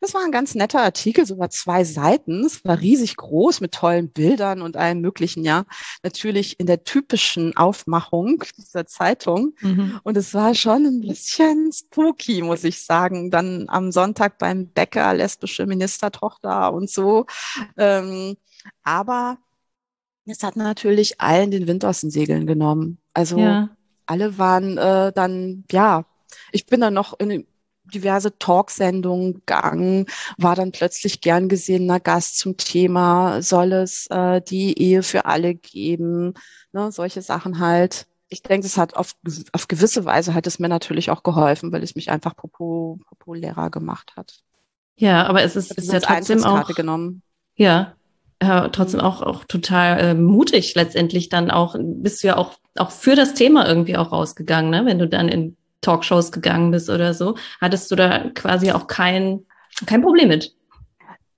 [0.01, 2.45] das war ein ganz netter Artikel, so über zwei Seiten.
[2.45, 5.65] Es war riesig groß mit tollen Bildern und allem möglichen, ja.
[6.03, 9.53] Natürlich in der typischen Aufmachung dieser Zeitung.
[9.61, 9.99] Mhm.
[10.03, 13.31] Und es war schon ein bisschen spooky, muss ich sagen.
[13.31, 17.25] Dann am Sonntag beim Bäcker, lesbische Ministertochter und so.
[17.77, 18.35] Ähm,
[18.83, 19.37] aber
[20.25, 22.99] es hat natürlich allen den Wind aus den Segeln genommen.
[23.13, 23.69] Also ja.
[24.05, 26.05] alle waren äh, dann, ja,
[26.51, 27.45] ich bin dann noch in
[27.85, 30.05] diverse Talksendungen gegangen,
[30.37, 35.55] war dann plötzlich gern gesehener Gast zum Thema, soll es äh, die Ehe für alle
[35.55, 36.35] geben,
[36.71, 38.05] ne, solche Sachen halt.
[38.27, 39.13] Ich denke, es hat auf,
[39.53, 44.13] auf gewisse Weise hat es mir natürlich auch geholfen, weil es mich einfach populärer gemacht
[44.15, 44.41] hat.
[44.95, 47.23] Ja, aber es ist, ist ja trotzdem auch genommen.
[47.55, 47.95] Ja,
[48.39, 52.91] äh, trotzdem auch auch total äh, mutig letztendlich dann auch bist du ja auch auch
[52.91, 54.85] für das Thema irgendwie auch rausgegangen, ne?
[54.85, 59.45] Wenn du dann in Talkshows gegangen bist oder so, hattest du da quasi auch kein
[59.85, 60.55] kein Problem mit?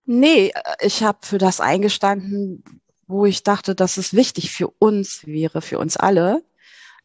[0.05, 2.63] Nee, ich habe für das eingestanden,
[3.07, 6.43] wo ich dachte, dass es wichtig für uns wäre, für uns alle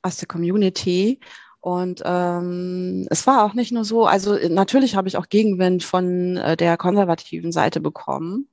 [0.02, 1.20] aus der Community.
[1.60, 6.36] Und ähm, es war auch nicht nur so, also natürlich habe ich auch Gegenwind von
[6.36, 8.48] äh, der konservativen Seite bekommen.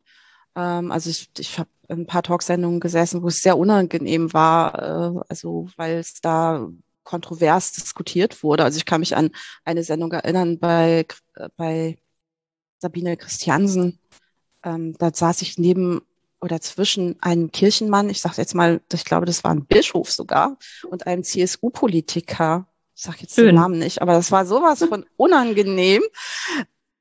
[0.55, 5.21] Ähm, also ich, ich habe ein paar Talksendungen gesessen, wo es sehr unangenehm war, äh,
[5.29, 6.67] also weil es da
[7.03, 8.63] kontrovers diskutiert wurde.
[8.63, 9.31] Also ich kann mich an
[9.65, 11.97] eine Sendung erinnern bei, äh, bei
[12.79, 13.99] Sabine Christiansen.
[14.63, 16.01] Ähm, da saß ich neben
[16.41, 20.57] oder zwischen einem Kirchenmann, ich sage jetzt mal, ich glaube, das war ein Bischof sogar,
[20.89, 23.47] und einem CSU-Politiker ich sage jetzt Schön.
[23.47, 26.03] den Namen nicht, aber das war sowas von unangenehm.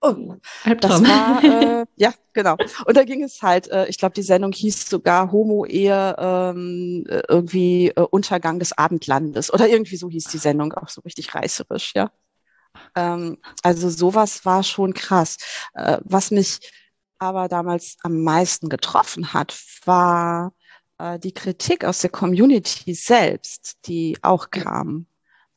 [0.05, 0.35] Oh,
[0.81, 2.57] das war, äh, ja, genau.
[2.87, 7.89] Und da ging es halt, äh, ich glaube, die Sendung hieß sogar Homo-Ehe ähm, irgendwie
[7.91, 12.11] äh, Untergang des Abendlandes oder irgendwie so hieß die Sendung, auch so richtig reißerisch, ja.
[12.97, 15.37] Ähm, also sowas war schon krass.
[15.75, 16.59] Äh, was mich
[17.19, 20.53] aber damals am meisten getroffen hat, war
[20.99, 25.07] äh, die Kritik aus der Community selbst, die auch kam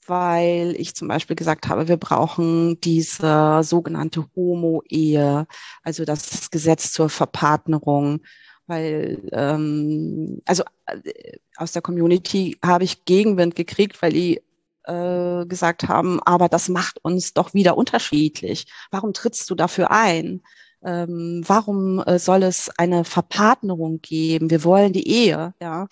[0.07, 5.47] weil ich zum Beispiel gesagt habe, wir brauchen diese sogenannte Homo-Ehe,
[5.83, 8.21] also das Gesetz zur Verpartnerung,
[8.67, 14.41] weil ähm, also äh, aus der Community habe ich Gegenwind gekriegt, weil die
[14.85, 18.67] äh, gesagt haben, aber das macht uns doch wieder unterschiedlich.
[18.91, 20.41] Warum trittst du dafür ein?
[20.83, 24.49] Ähm, warum äh, soll es eine Verpartnerung geben?
[24.49, 25.87] Wir wollen die Ehe, ja.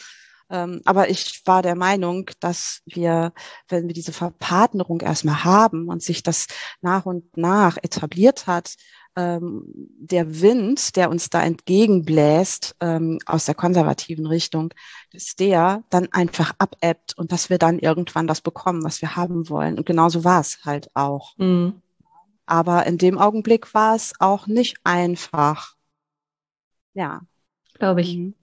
[0.54, 3.34] Ähm, aber ich war der Meinung, dass wir,
[3.70, 6.46] wenn wir diese Verpartnerung erstmal haben und sich das
[6.80, 8.76] nach und nach etabliert hat,
[9.16, 9.64] ähm,
[9.98, 14.72] der Wind, der uns da entgegenbläst ähm, aus der konservativen Richtung,
[15.12, 19.50] dass der dann einfach abebbt und dass wir dann irgendwann das bekommen, was wir haben
[19.50, 19.80] wollen.
[19.80, 21.36] Und genauso war es halt auch.
[21.38, 21.82] Mhm.
[22.46, 25.76] Aber in dem Augenblick war es auch nicht einfach.
[26.94, 27.22] Ja.
[27.80, 28.18] Glaube ich.
[28.18, 28.36] Mhm.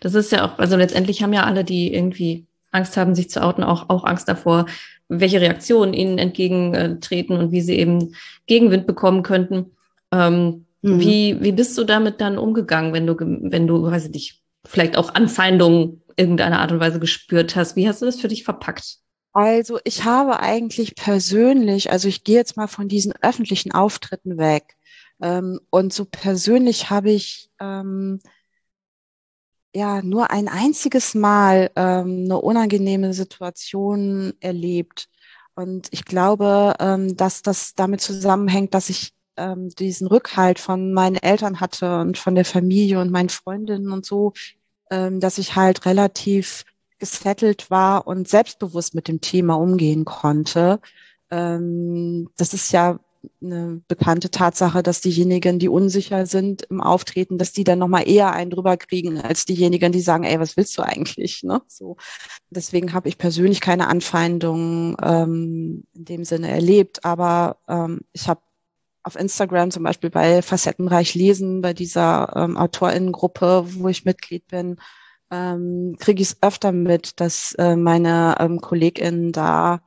[0.00, 3.42] Das ist ja auch, also letztendlich haben ja alle, die irgendwie Angst haben, sich zu
[3.42, 4.66] outen, auch, auch Angst davor,
[5.08, 8.14] welche Reaktionen ihnen entgegentreten und wie sie eben
[8.46, 9.72] Gegenwind bekommen könnten.
[10.10, 11.00] Ähm, mhm.
[11.00, 14.96] Wie, wie bist du damit dann umgegangen, wenn du, wenn du, weiß ich nicht, vielleicht
[14.96, 17.76] auch Anfeindungen irgendeiner Art und Weise gespürt hast?
[17.76, 18.98] Wie hast du das für dich verpackt?
[19.34, 24.76] Also ich habe eigentlich persönlich, also ich gehe jetzt mal von diesen öffentlichen Auftritten weg.
[25.22, 28.20] Ähm, und so persönlich habe ich ähm,
[29.74, 35.08] ja nur ein einziges Mal ähm, eine unangenehme Situation erlebt.
[35.54, 41.16] Und ich glaube, ähm, dass das damit zusammenhängt, dass ich ähm, diesen Rückhalt von meinen
[41.16, 44.32] Eltern hatte und von der Familie und meinen Freundinnen und so,
[44.90, 46.64] ähm, dass ich halt relativ
[46.98, 50.80] gesettelt war und selbstbewusst mit dem Thema umgehen konnte.
[51.30, 52.98] Ähm, das ist ja
[53.40, 58.32] eine bekannte Tatsache, dass diejenigen, die unsicher sind im Auftreten, dass die dann nochmal eher
[58.32, 61.42] einen drüber kriegen, als diejenigen, die sagen, ey, was willst du eigentlich?
[61.42, 61.62] Ne?
[61.68, 61.96] So.
[62.50, 68.40] Deswegen habe ich persönlich keine Anfeindungen ähm, in dem Sinne erlebt, aber ähm, ich habe
[69.04, 74.76] auf Instagram zum Beispiel bei Facettenreich Lesen, bei dieser ähm, AutorInnengruppe, wo ich Mitglied bin,
[75.30, 79.80] ähm, kriege ich es öfter mit, dass äh, meine ähm, KollegInnen da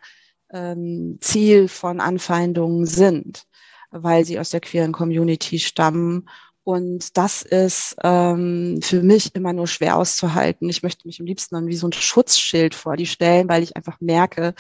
[0.56, 3.46] ähm, Ziel von Anfeindungen sind,
[3.92, 6.30] weil sie aus der queeren Community stammen.
[6.64, 10.70] Und das ist ähm, für mich immer nur schwer auszuhalten.
[10.70, 13.76] Ich möchte mich am liebsten dann wie so ein Schutzschild vor die stellen, weil ich
[13.76, 14.56] einfach merke,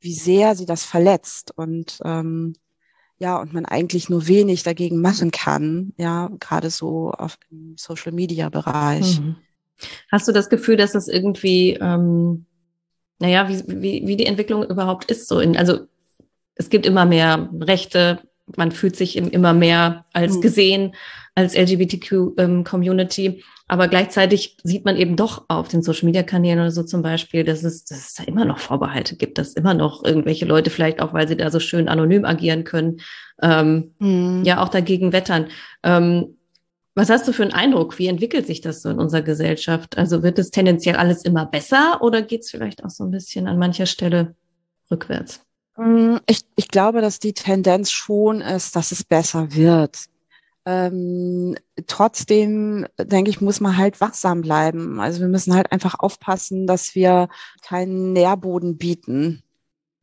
[0.00, 2.54] wie sehr sie das verletzt und ähm,
[3.18, 8.12] ja, und man eigentlich nur wenig dagegen machen kann, ja, gerade so auf dem Social
[8.12, 9.20] Media Bereich.
[9.20, 9.36] Mhm.
[10.10, 12.46] Hast du das Gefühl, dass das irgendwie ähm,
[13.18, 15.28] naja, wie, wie, wie die Entwicklung überhaupt ist.
[15.28, 15.80] So in, also
[16.54, 18.20] es gibt immer mehr Rechte,
[18.56, 20.40] man fühlt sich immer mehr als mhm.
[20.40, 20.94] gesehen,
[21.34, 23.26] als LGBTQ-Community.
[23.26, 27.64] Ähm, aber gleichzeitig sieht man eben doch auf den Social-Media-Kanälen oder so zum Beispiel, dass
[27.64, 31.14] es, dass es da immer noch Vorbehalte gibt, dass immer noch irgendwelche Leute, vielleicht auch,
[31.14, 33.00] weil sie da so schön anonym agieren können,
[33.40, 34.42] ähm, mhm.
[34.44, 35.46] ja auch dagegen wettern.
[35.82, 36.36] Ähm,
[36.94, 37.98] was hast du für einen Eindruck?
[37.98, 39.98] Wie entwickelt sich das so in unserer Gesellschaft?
[39.98, 43.48] Also wird es tendenziell alles immer besser oder geht es vielleicht auch so ein bisschen
[43.48, 44.36] an mancher Stelle
[44.90, 45.40] rückwärts?
[45.76, 50.04] Mm, ich, ich glaube, dass die Tendenz schon ist, dass es besser wird.
[50.66, 55.00] Ähm, trotzdem denke ich, muss man halt wachsam bleiben.
[55.00, 57.28] Also wir müssen halt einfach aufpassen, dass wir
[57.62, 59.42] keinen Nährboden bieten.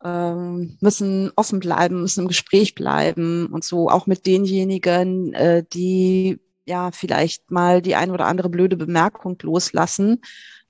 [0.04, 6.40] Ähm, müssen offen bleiben, müssen im Gespräch bleiben und so auch mit denjenigen, äh, die
[6.66, 10.22] ja vielleicht mal die ein oder andere blöde Bemerkung loslassen.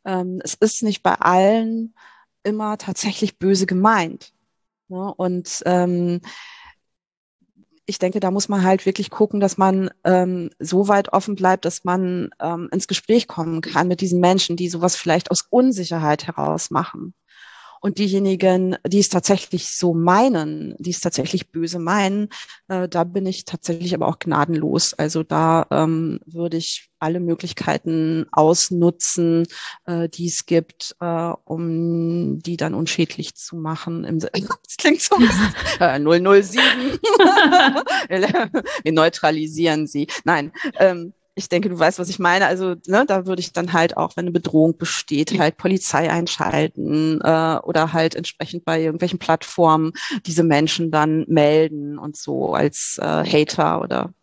[0.06, 1.94] Ähm, es ist nicht bei allen
[2.44, 4.34] immer tatsächlich böse gemeint.
[4.88, 5.14] Ne?
[5.14, 6.22] Und ähm,
[7.86, 11.66] ich denke, da muss man halt wirklich gucken, dass man ähm, so weit offen bleibt,
[11.66, 16.28] dass man ähm, ins Gespräch kommen kann mit diesen Menschen, die sowas vielleicht aus Unsicherheit
[16.28, 17.14] heraus machen.
[17.82, 22.30] Und diejenigen, die es tatsächlich so meinen, die es tatsächlich böse meinen,
[22.68, 24.94] äh, da bin ich tatsächlich aber auch gnadenlos.
[24.94, 29.48] Also da ähm, würde ich alle Möglichkeiten ausnutzen,
[29.86, 34.04] äh, die es gibt, äh, um die dann unschädlich zu machen.
[34.04, 35.16] Im, das klingt so
[35.80, 37.00] äh, 007.
[38.84, 40.06] Wir neutralisieren sie.
[40.24, 42.46] Nein, ähm, ich denke, du weißt, was ich meine.
[42.46, 47.22] Also ne, da würde ich dann halt auch, wenn eine Bedrohung besteht, halt Polizei einschalten
[47.22, 49.94] äh, oder halt entsprechend bei irgendwelchen Plattformen
[50.26, 54.14] diese Menschen dann melden und so als äh, Hater oder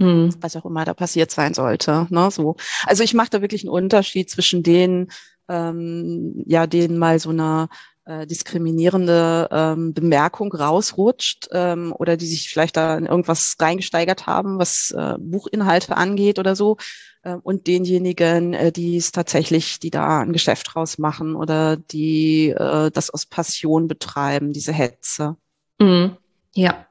[0.00, 0.34] hm.
[0.40, 2.06] was auch immer da passiert sein sollte.
[2.10, 2.56] Ne, so.
[2.86, 5.08] Also ich mache da wirklich einen Unterschied zwischen denen,
[5.48, 7.68] ähm, ja, denen mal so eine
[8.06, 14.58] äh, diskriminierende ähm, Bemerkung rausrutscht ähm, oder die sich vielleicht da in irgendwas reingesteigert haben,
[14.58, 16.76] was äh, Buchinhalte angeht oder so,
[17.22, 22.50] äh, und denjenigen, äh, die es tatsächlich, die da ein Geschäft draus machen oder die
[22.50, 25.36] äh, das aus Passion betreiben, diese Hetze.
[25.80, 26.16] Mhm.
[26.54, 26.86] Ja.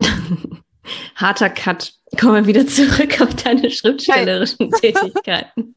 [1.16, 1.94] Harter Cut.
[2.18, 5.74] Kommen wir wieder zurück auf deine schriftstellerischen Tätigkeiten.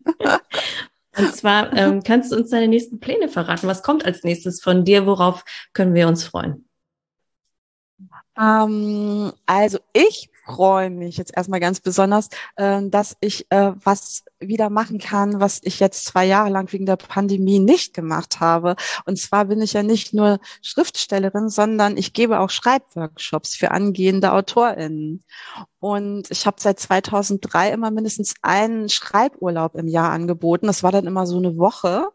[1.18, 3.68] Und zwar ähm, kannst du uns deine nächsten Pläne verraten.
[3.68, 5.06] Was kommt als nächstes von dir?
[5.06, 5.44] Worauf
[5.74, 6.66] können wir uns freuen?
[8.42, 14.70] Ähm, also ich freue mich jetzt erstmal ganz besonders, äh, dass ich äh, was wieder
[14.70, 18.76] machen kann, was ich jetzt zwei Jahre lang wegen der Pandemie nicht gemacht habe.
[19.06, 24.34] Und zwar bin ich ja nicht nur Schriftstellerin, sondern ich gebe auch Schreibworkshops für angehende
[24.34, 25.24] AutorInnen.
[25.80, 30.68] Und ich habe seit 2003 immer mindestens einen Schreiburlaub im Jahr angeboten.
[30.68, 32.08] Das war dann immer so eine Woche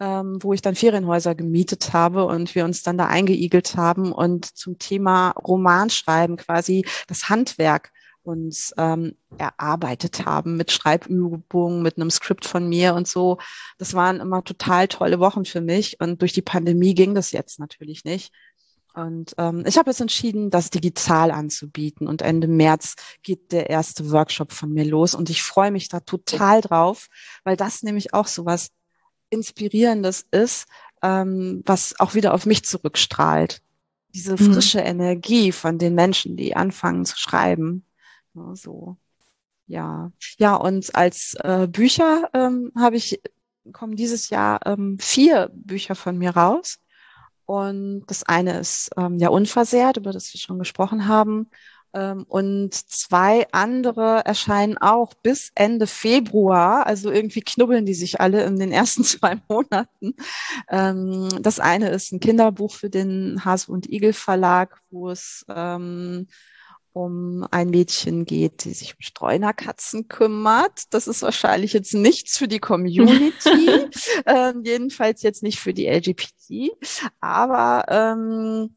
[0.00, 4.44] ähm, wo ich dann Ferienhäuser gemietet habe und wir uns dann da eingeigelt haben und
[4.44, 7.92] zum Thema Romanschreiben quasi das Handwerk
[8.22, 13.38] uns ähm, erarbeitet haben mit Schreibübungen, mit einem Skript von mir und so.
[13.78, 17.60] Das waren immer total tolle Wochen für mich und durch die Pandemie ging das jetzt
[17.60, 18.32] natürlich nicht.
[18.96, 22.08] Und ähm, ich habe jetzt entschieden, das digital anzubieten.
[22.08, 25.14] Und Ende März geht der erste Workshop von mir los.
[25.14, 27.08] Und ich freue mich da total drauf,
[27.44, 28.70] weil das nämlich auch so was
[29.30, 30.66] Inspirierendes ist,
[31.02, 33.62] ähm, was auch wieder auf mich zurückstrahlt.
[34.14, 34.52] Diese mhm.
[34.52, 34.86] frische mhm.
[34.86, 37.84] Energie von den Menschen, die anfangen zu schreiben.
[38.34, 38.96] Ja, so.
[39.66, 40.12] Ja.
[40.38, 43.20] Ja, und als äh, Bücher ähm, habe ich,
[43.72, 46.78] kommen dieses Jahr ähm, vier Bücher von mir raus.
[47.46, 51.48] Und das eine ist ähm, ja unversehrt, über das wir schon gesprochen haben.
[51.96, 56.86] Ähm, und zwei andere erscheinen auch bis Ende Februar.
[56.86, 60.14] Also irgendwie knubbeln die sich alle in den ersten zwei Monaten.
[60.68, 66.26] Ähm, das eine ist ein Kinderbuch für den Hase und Igel Verlag, wo es ähm,
[66.92, 70.84] um ein Mädchen geht, die sich um Streunerkatzen kümmert.
[70.90, 73.86] Das ist wahrscheinlich jetzt nichts für die Community,
[74.26, 76.70] ähm, jedenfalls jetzt nicht für die LGBT,
[77.20, 78.74] aber ähm, ähm,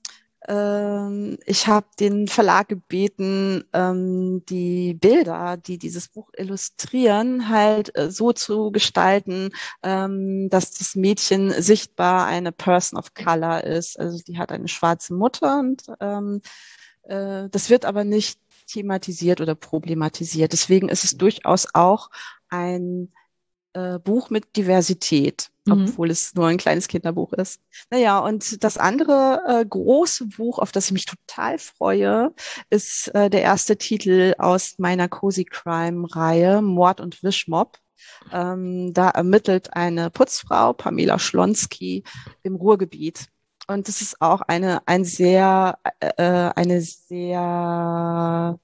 [0.48, 8.32] ich habe den Verlag gebeten, ähm, die Bilder, die dieses Buch illustrieren, halt äh, so
[8.32, 9.50] zu gestalten,
[9.84, 14.00] ähm, dass das Mädchen sichtbar eine Person of Color ist.
[14.00, 16.42] Also die hat eine schwarze Mutter und ähm,
[17.04, 20.54] äh, das wird aber nicht thematisiert oder problematisiert.
[20.54, 22.10] Deswegen ist es durchaus auch
[22.50, 23.12] ein
[23.74, 25.84] äh, Buch mit Diversität, mhm.
[25.90, 27.62] obwohl es nur ein kleines Kinderbuch ist.
[27.90, 32.34] Naja, und das andere äh, große Buch, auf das ich mich total freue,
[32.70, 37.78] ist äh, der erste Titel aus meiner Cozy Crime-Reihe, Mord und Wischmob.
[38.32, 42.04] Ähm, da ermittelt eine Putzfrau, Pamela Schlonski,
[42.44, 43.28] im Ruhrgebiet.
[43.68, 48.60] Und das ist auch eine, ein sehr, äh, äh eine sehr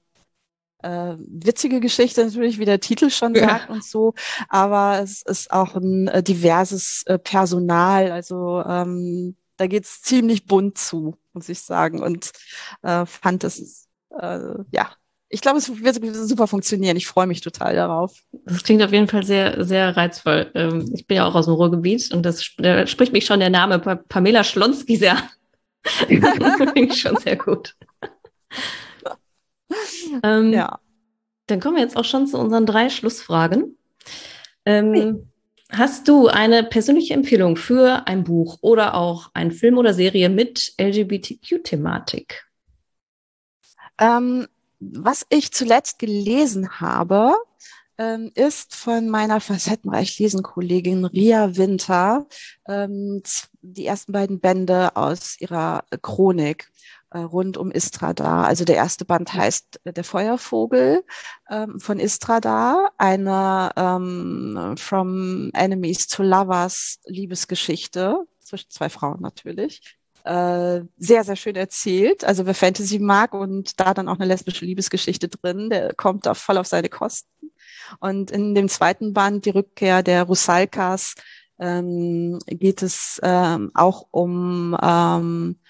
[0.86, 3.74] äh, witzige Geschichte natürlich, wie der Titel schon sagt ja.
[3.74, 4.14] und so,
[4.48, 10.78] aber es ist auch ein äh, diverses äh, Personal, also ähm, da geht's ziemlich bunt
[10.78, 12.32] zu, muss ich sagen und
[12.82, 14.38] äh, fand es, äh,
[14.72, 14.90] ja,
[15.28, 16.96] ich glaube, es wird super funktionieren.
[16.96, 18.14] Ich freue mich total darauf.
[18.44, 20.52] Das klingt auf jeden Fall sehr, sehr reizvoll.
[20.54, 23.50] Ähm, ich bin ja auch aus dem Ruhrgebiet und das da spricht mich schon der
[23.50, 25.20] Name Pamela Schlonski sehr
[26.74, 27.74] ich schon sehr gut.
[30.22, 30.78] ähm, ja.
[31.46, 33.78] Dann kommen wir jetzt auch schon zu unseren drei Schlussfragen.
[34.64, 35.14] Ähm, hey.
[35.70, 40.74] Hast du eine persönliche Empfehlung für ein Buch oder auch einen Film oder Serie mit
[40.78, 42.46] LGBTQ-Thematik?
[43.98, 44.46] Ähm,
[44.78, 47.34] was ich zuletzt gelesen habe,
[47.98, 52.26] ähm, ist von meiner facettenreich lesen Kollegin Ria Winter
[52.68, 53.22] ähm,
[53.62, 56.70] die ersten beiden Bände aus ihrer Chronik
[57.18, 58.46] rund um Istradar.
[58.46, 61.04] Also der erste Band heißt Der Feuervogel
[61.50, 69.96] ähm, von Istradar, eine ähm, From Enemies to Lovers Liebesgeschichte zwischen zwei Frauen natürlich.
[70.24, 72.24] Äh, sehr, sehr schön erzählt.
[72.24, 76.34] Also wer Fantasy mag und da dann auch eine lesbische Liebesgeschichte drin, der kommt da
[76.34, 77.52] voll auf seine Kosten.
[78.00, 81.14] Und in dem zweiten Band, die Rückkehr der Rusalkas,
[81.60, 85.60] ähm, geht es ähm, auch um ähm,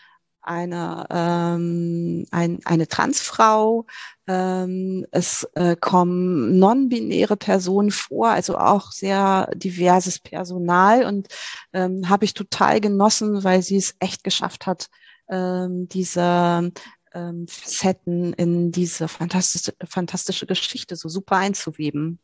[0.46, 3.86] eine, ähm, ein, eine Transfrau.
[4.26, 11.28] Ähm, es äh, kommen non-binäre Personen vor, also auch sehr diverses Personal und
[11.72, 14.88] ähm, habe ich total genossen, weil sie es echt geschafft hat,
[15.28, 16.72] ähm, diese
[17.14, 22.18] ähm, Facetten in diese fantastische, fantastische Geschichte so super einzuweben.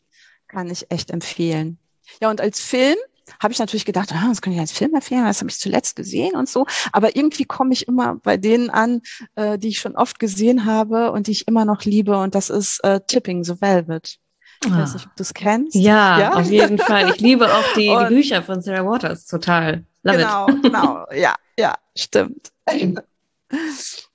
[0.48, 1.78] Kann ich echt empfehlen.
[2.20, 2.96] Ja, und als Film
[3.40, 5.96] habe ich natürlich gedacht, ah, das kann ich als Film empfehlen, das habe ich zuletzt
[5.96, 6.66] gesehen und so.
[6.92, 9.02] Aber irgendwie komme ich immer bei denen an,
[9.36, 12.16] äh, die ich schon oft gesehen habe und die ich immer noch liebe.
[12.16, 14.18] Und das ist äh, Tipping the Velvet.
[14.64, 14.94] Ich weiß ah.
[14.94, 15.74] nicht, ob du es kennst.
[15.74, 17.10] Ja, ja, auf jeden Fall.
[17.10, 19.84] Ich liebe auch die, die Bücher von Sarah Waters total.
[20.04, 20.62] Love genau, it.
[20.62, 21.06] genau.
[21.14, 22.52] Ja, ja, stimmt.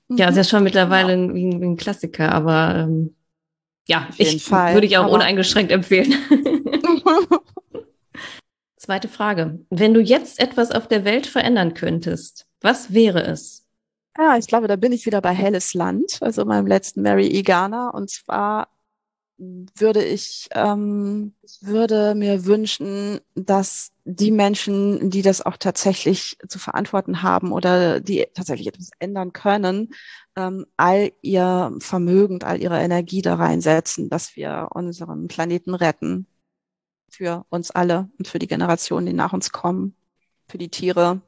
[0.08, 3.14] Ja, ist ja schon mittlerweile ein, wie, ein, ein Klassiker, aber ähm,
[3.86, 6.14] ja, ich Fall, würde ich auch uneingeschränkt empfehlen.
[8.88, 9.66] Zweite Frage.
[9.68, 13.66] Wenn du jetzt etwas auf der Welt verändern könntest, was wäre es?
[14.16, 17.90] Ja, ich glaube, da bin ich wieder bei Helles Land, also meinem letzten Mary Igana.
[17.90, 18.68] Und zwar
[19.36, 27.22] würde ich, ähm, würde mir wünschen, dass die Menschen, die das auch tatsächlich zu verantworten
[27.22, 29.90] haben oder die tatsächlich etwas ändern können,
[30.34, 36.26] ähm, all ihr Vermögen, all ihre Energie da reinsetzen, dass wir unseren Planeten retten.
[37.10, 39.94] Für uns alle und für die Generationen, die nach uns kommen,
[40.46, 41.20] für die Tiere.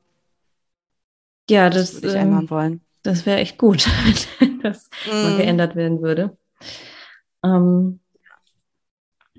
[1.48, 2.80] Ja, das, das würde ich ähm, ändern wollen.
[3.02, 3.86] Das wäre echt gut,
[4.38, 5.10] wenn das mm.
[5.10, 6.36] mal geändert werden würde.
[7.42, 8.00] Ähm,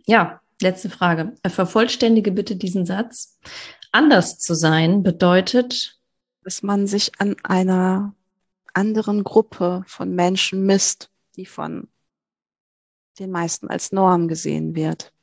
[0.06, 1.36] ja, letzte Frage.
[1.48, 3.38] Vervollständige bitte diesen Satz.
[3.92, 6.00] Anders zu sein bedeutet,
[6.44, 8.16] dass man sich an einer
[8.74, 11.88] anderen Gruppe von Menschen misst, die von
[13.20, 15.14] den meisten als Norm gesehen wird.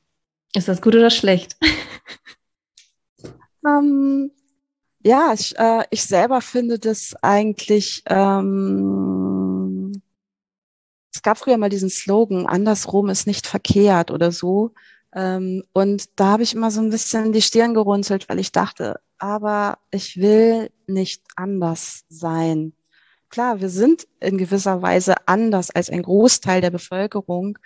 [0.55, 1.57] Ist das gut oder schlecht?
[3.67, 4.31] ähm,
[5.05, 10.03] ja, ich, äh, ich selber finde das eigentlich ähm,
[11.19, 14.73] es gab früher mal diesen Slogan, andersrum ist nicht verkehrt oder so.
[15.13, 19.01] Ähm, und da habe ich immer so ein bisschen die Stirn gerunzelt, weil ich dachte,
[19.19, 22.73] aber ich will nicht anders sein.
[23.31, 27.59] Klar, wir sind in gewisser Weise anders als ein Großteil der Bevölkerung,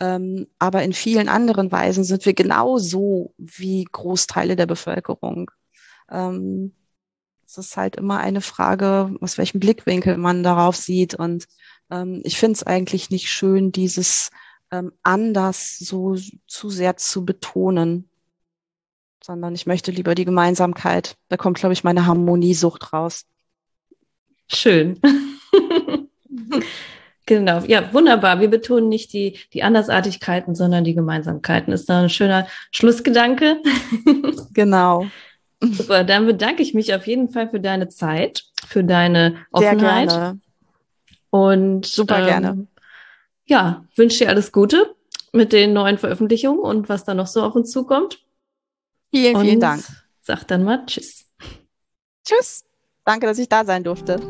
[0.00, 5.50] ähm, aber in vielen anderen Weisen sind wir genauso wie Großteile der Bevölkerung.
[6.10, 6.74] Ähm,
[7.46, 11.14] es ist halt immer eine Frage, aus welchem Blickwinkel man darauf sieht.
[11.14, 11.46] Und
[11.90, 14.30] ähm, ich finde es eigentlich nicht schön, dieses
[14.70, 18.08] ähm, anders so zu sehr zu betonen,
[19.22, 21.16] sondern ich möchte lieber die Gemeinsamkeit.
[21.28, 23.26] Da kommt, glaube ich, meine Harmoniesucht raus.
[24.48, 24.98] Schön.
[27.34, 28.40] genau, ja, wunderbar.
[28.40, 31.72] Wir betonen nicht die, die Andersartigkeiten, sondern die Gemeinsamkeiten.
[31.72, 33.62] Ist da ein schöner Schlussgedanke.
[34.52, 35.06] genau.
[35.62, 40.10] Super, dann bedanke ich mich auf jeden Fall für deine Zeit, für deine Offenheit.
[40.10, 40.40] Sehr gerne.
[41.30, 42.66] Und super ähm, gerne.
[43.46, 44.94] Ja, wünsche dir alles Gute
[45.32, 48.18] mit den neuen Veröffentlichungen und was da noch so auf uns zukommt.
[49.10, 49.84] Vielen, und vielen Dank.
[50.22, 51.26] Sag dann mal Tschüss.
[52.26, 52.64] Tschüss.
[53.04, 54.20] Danke, dass ich da sein durfte.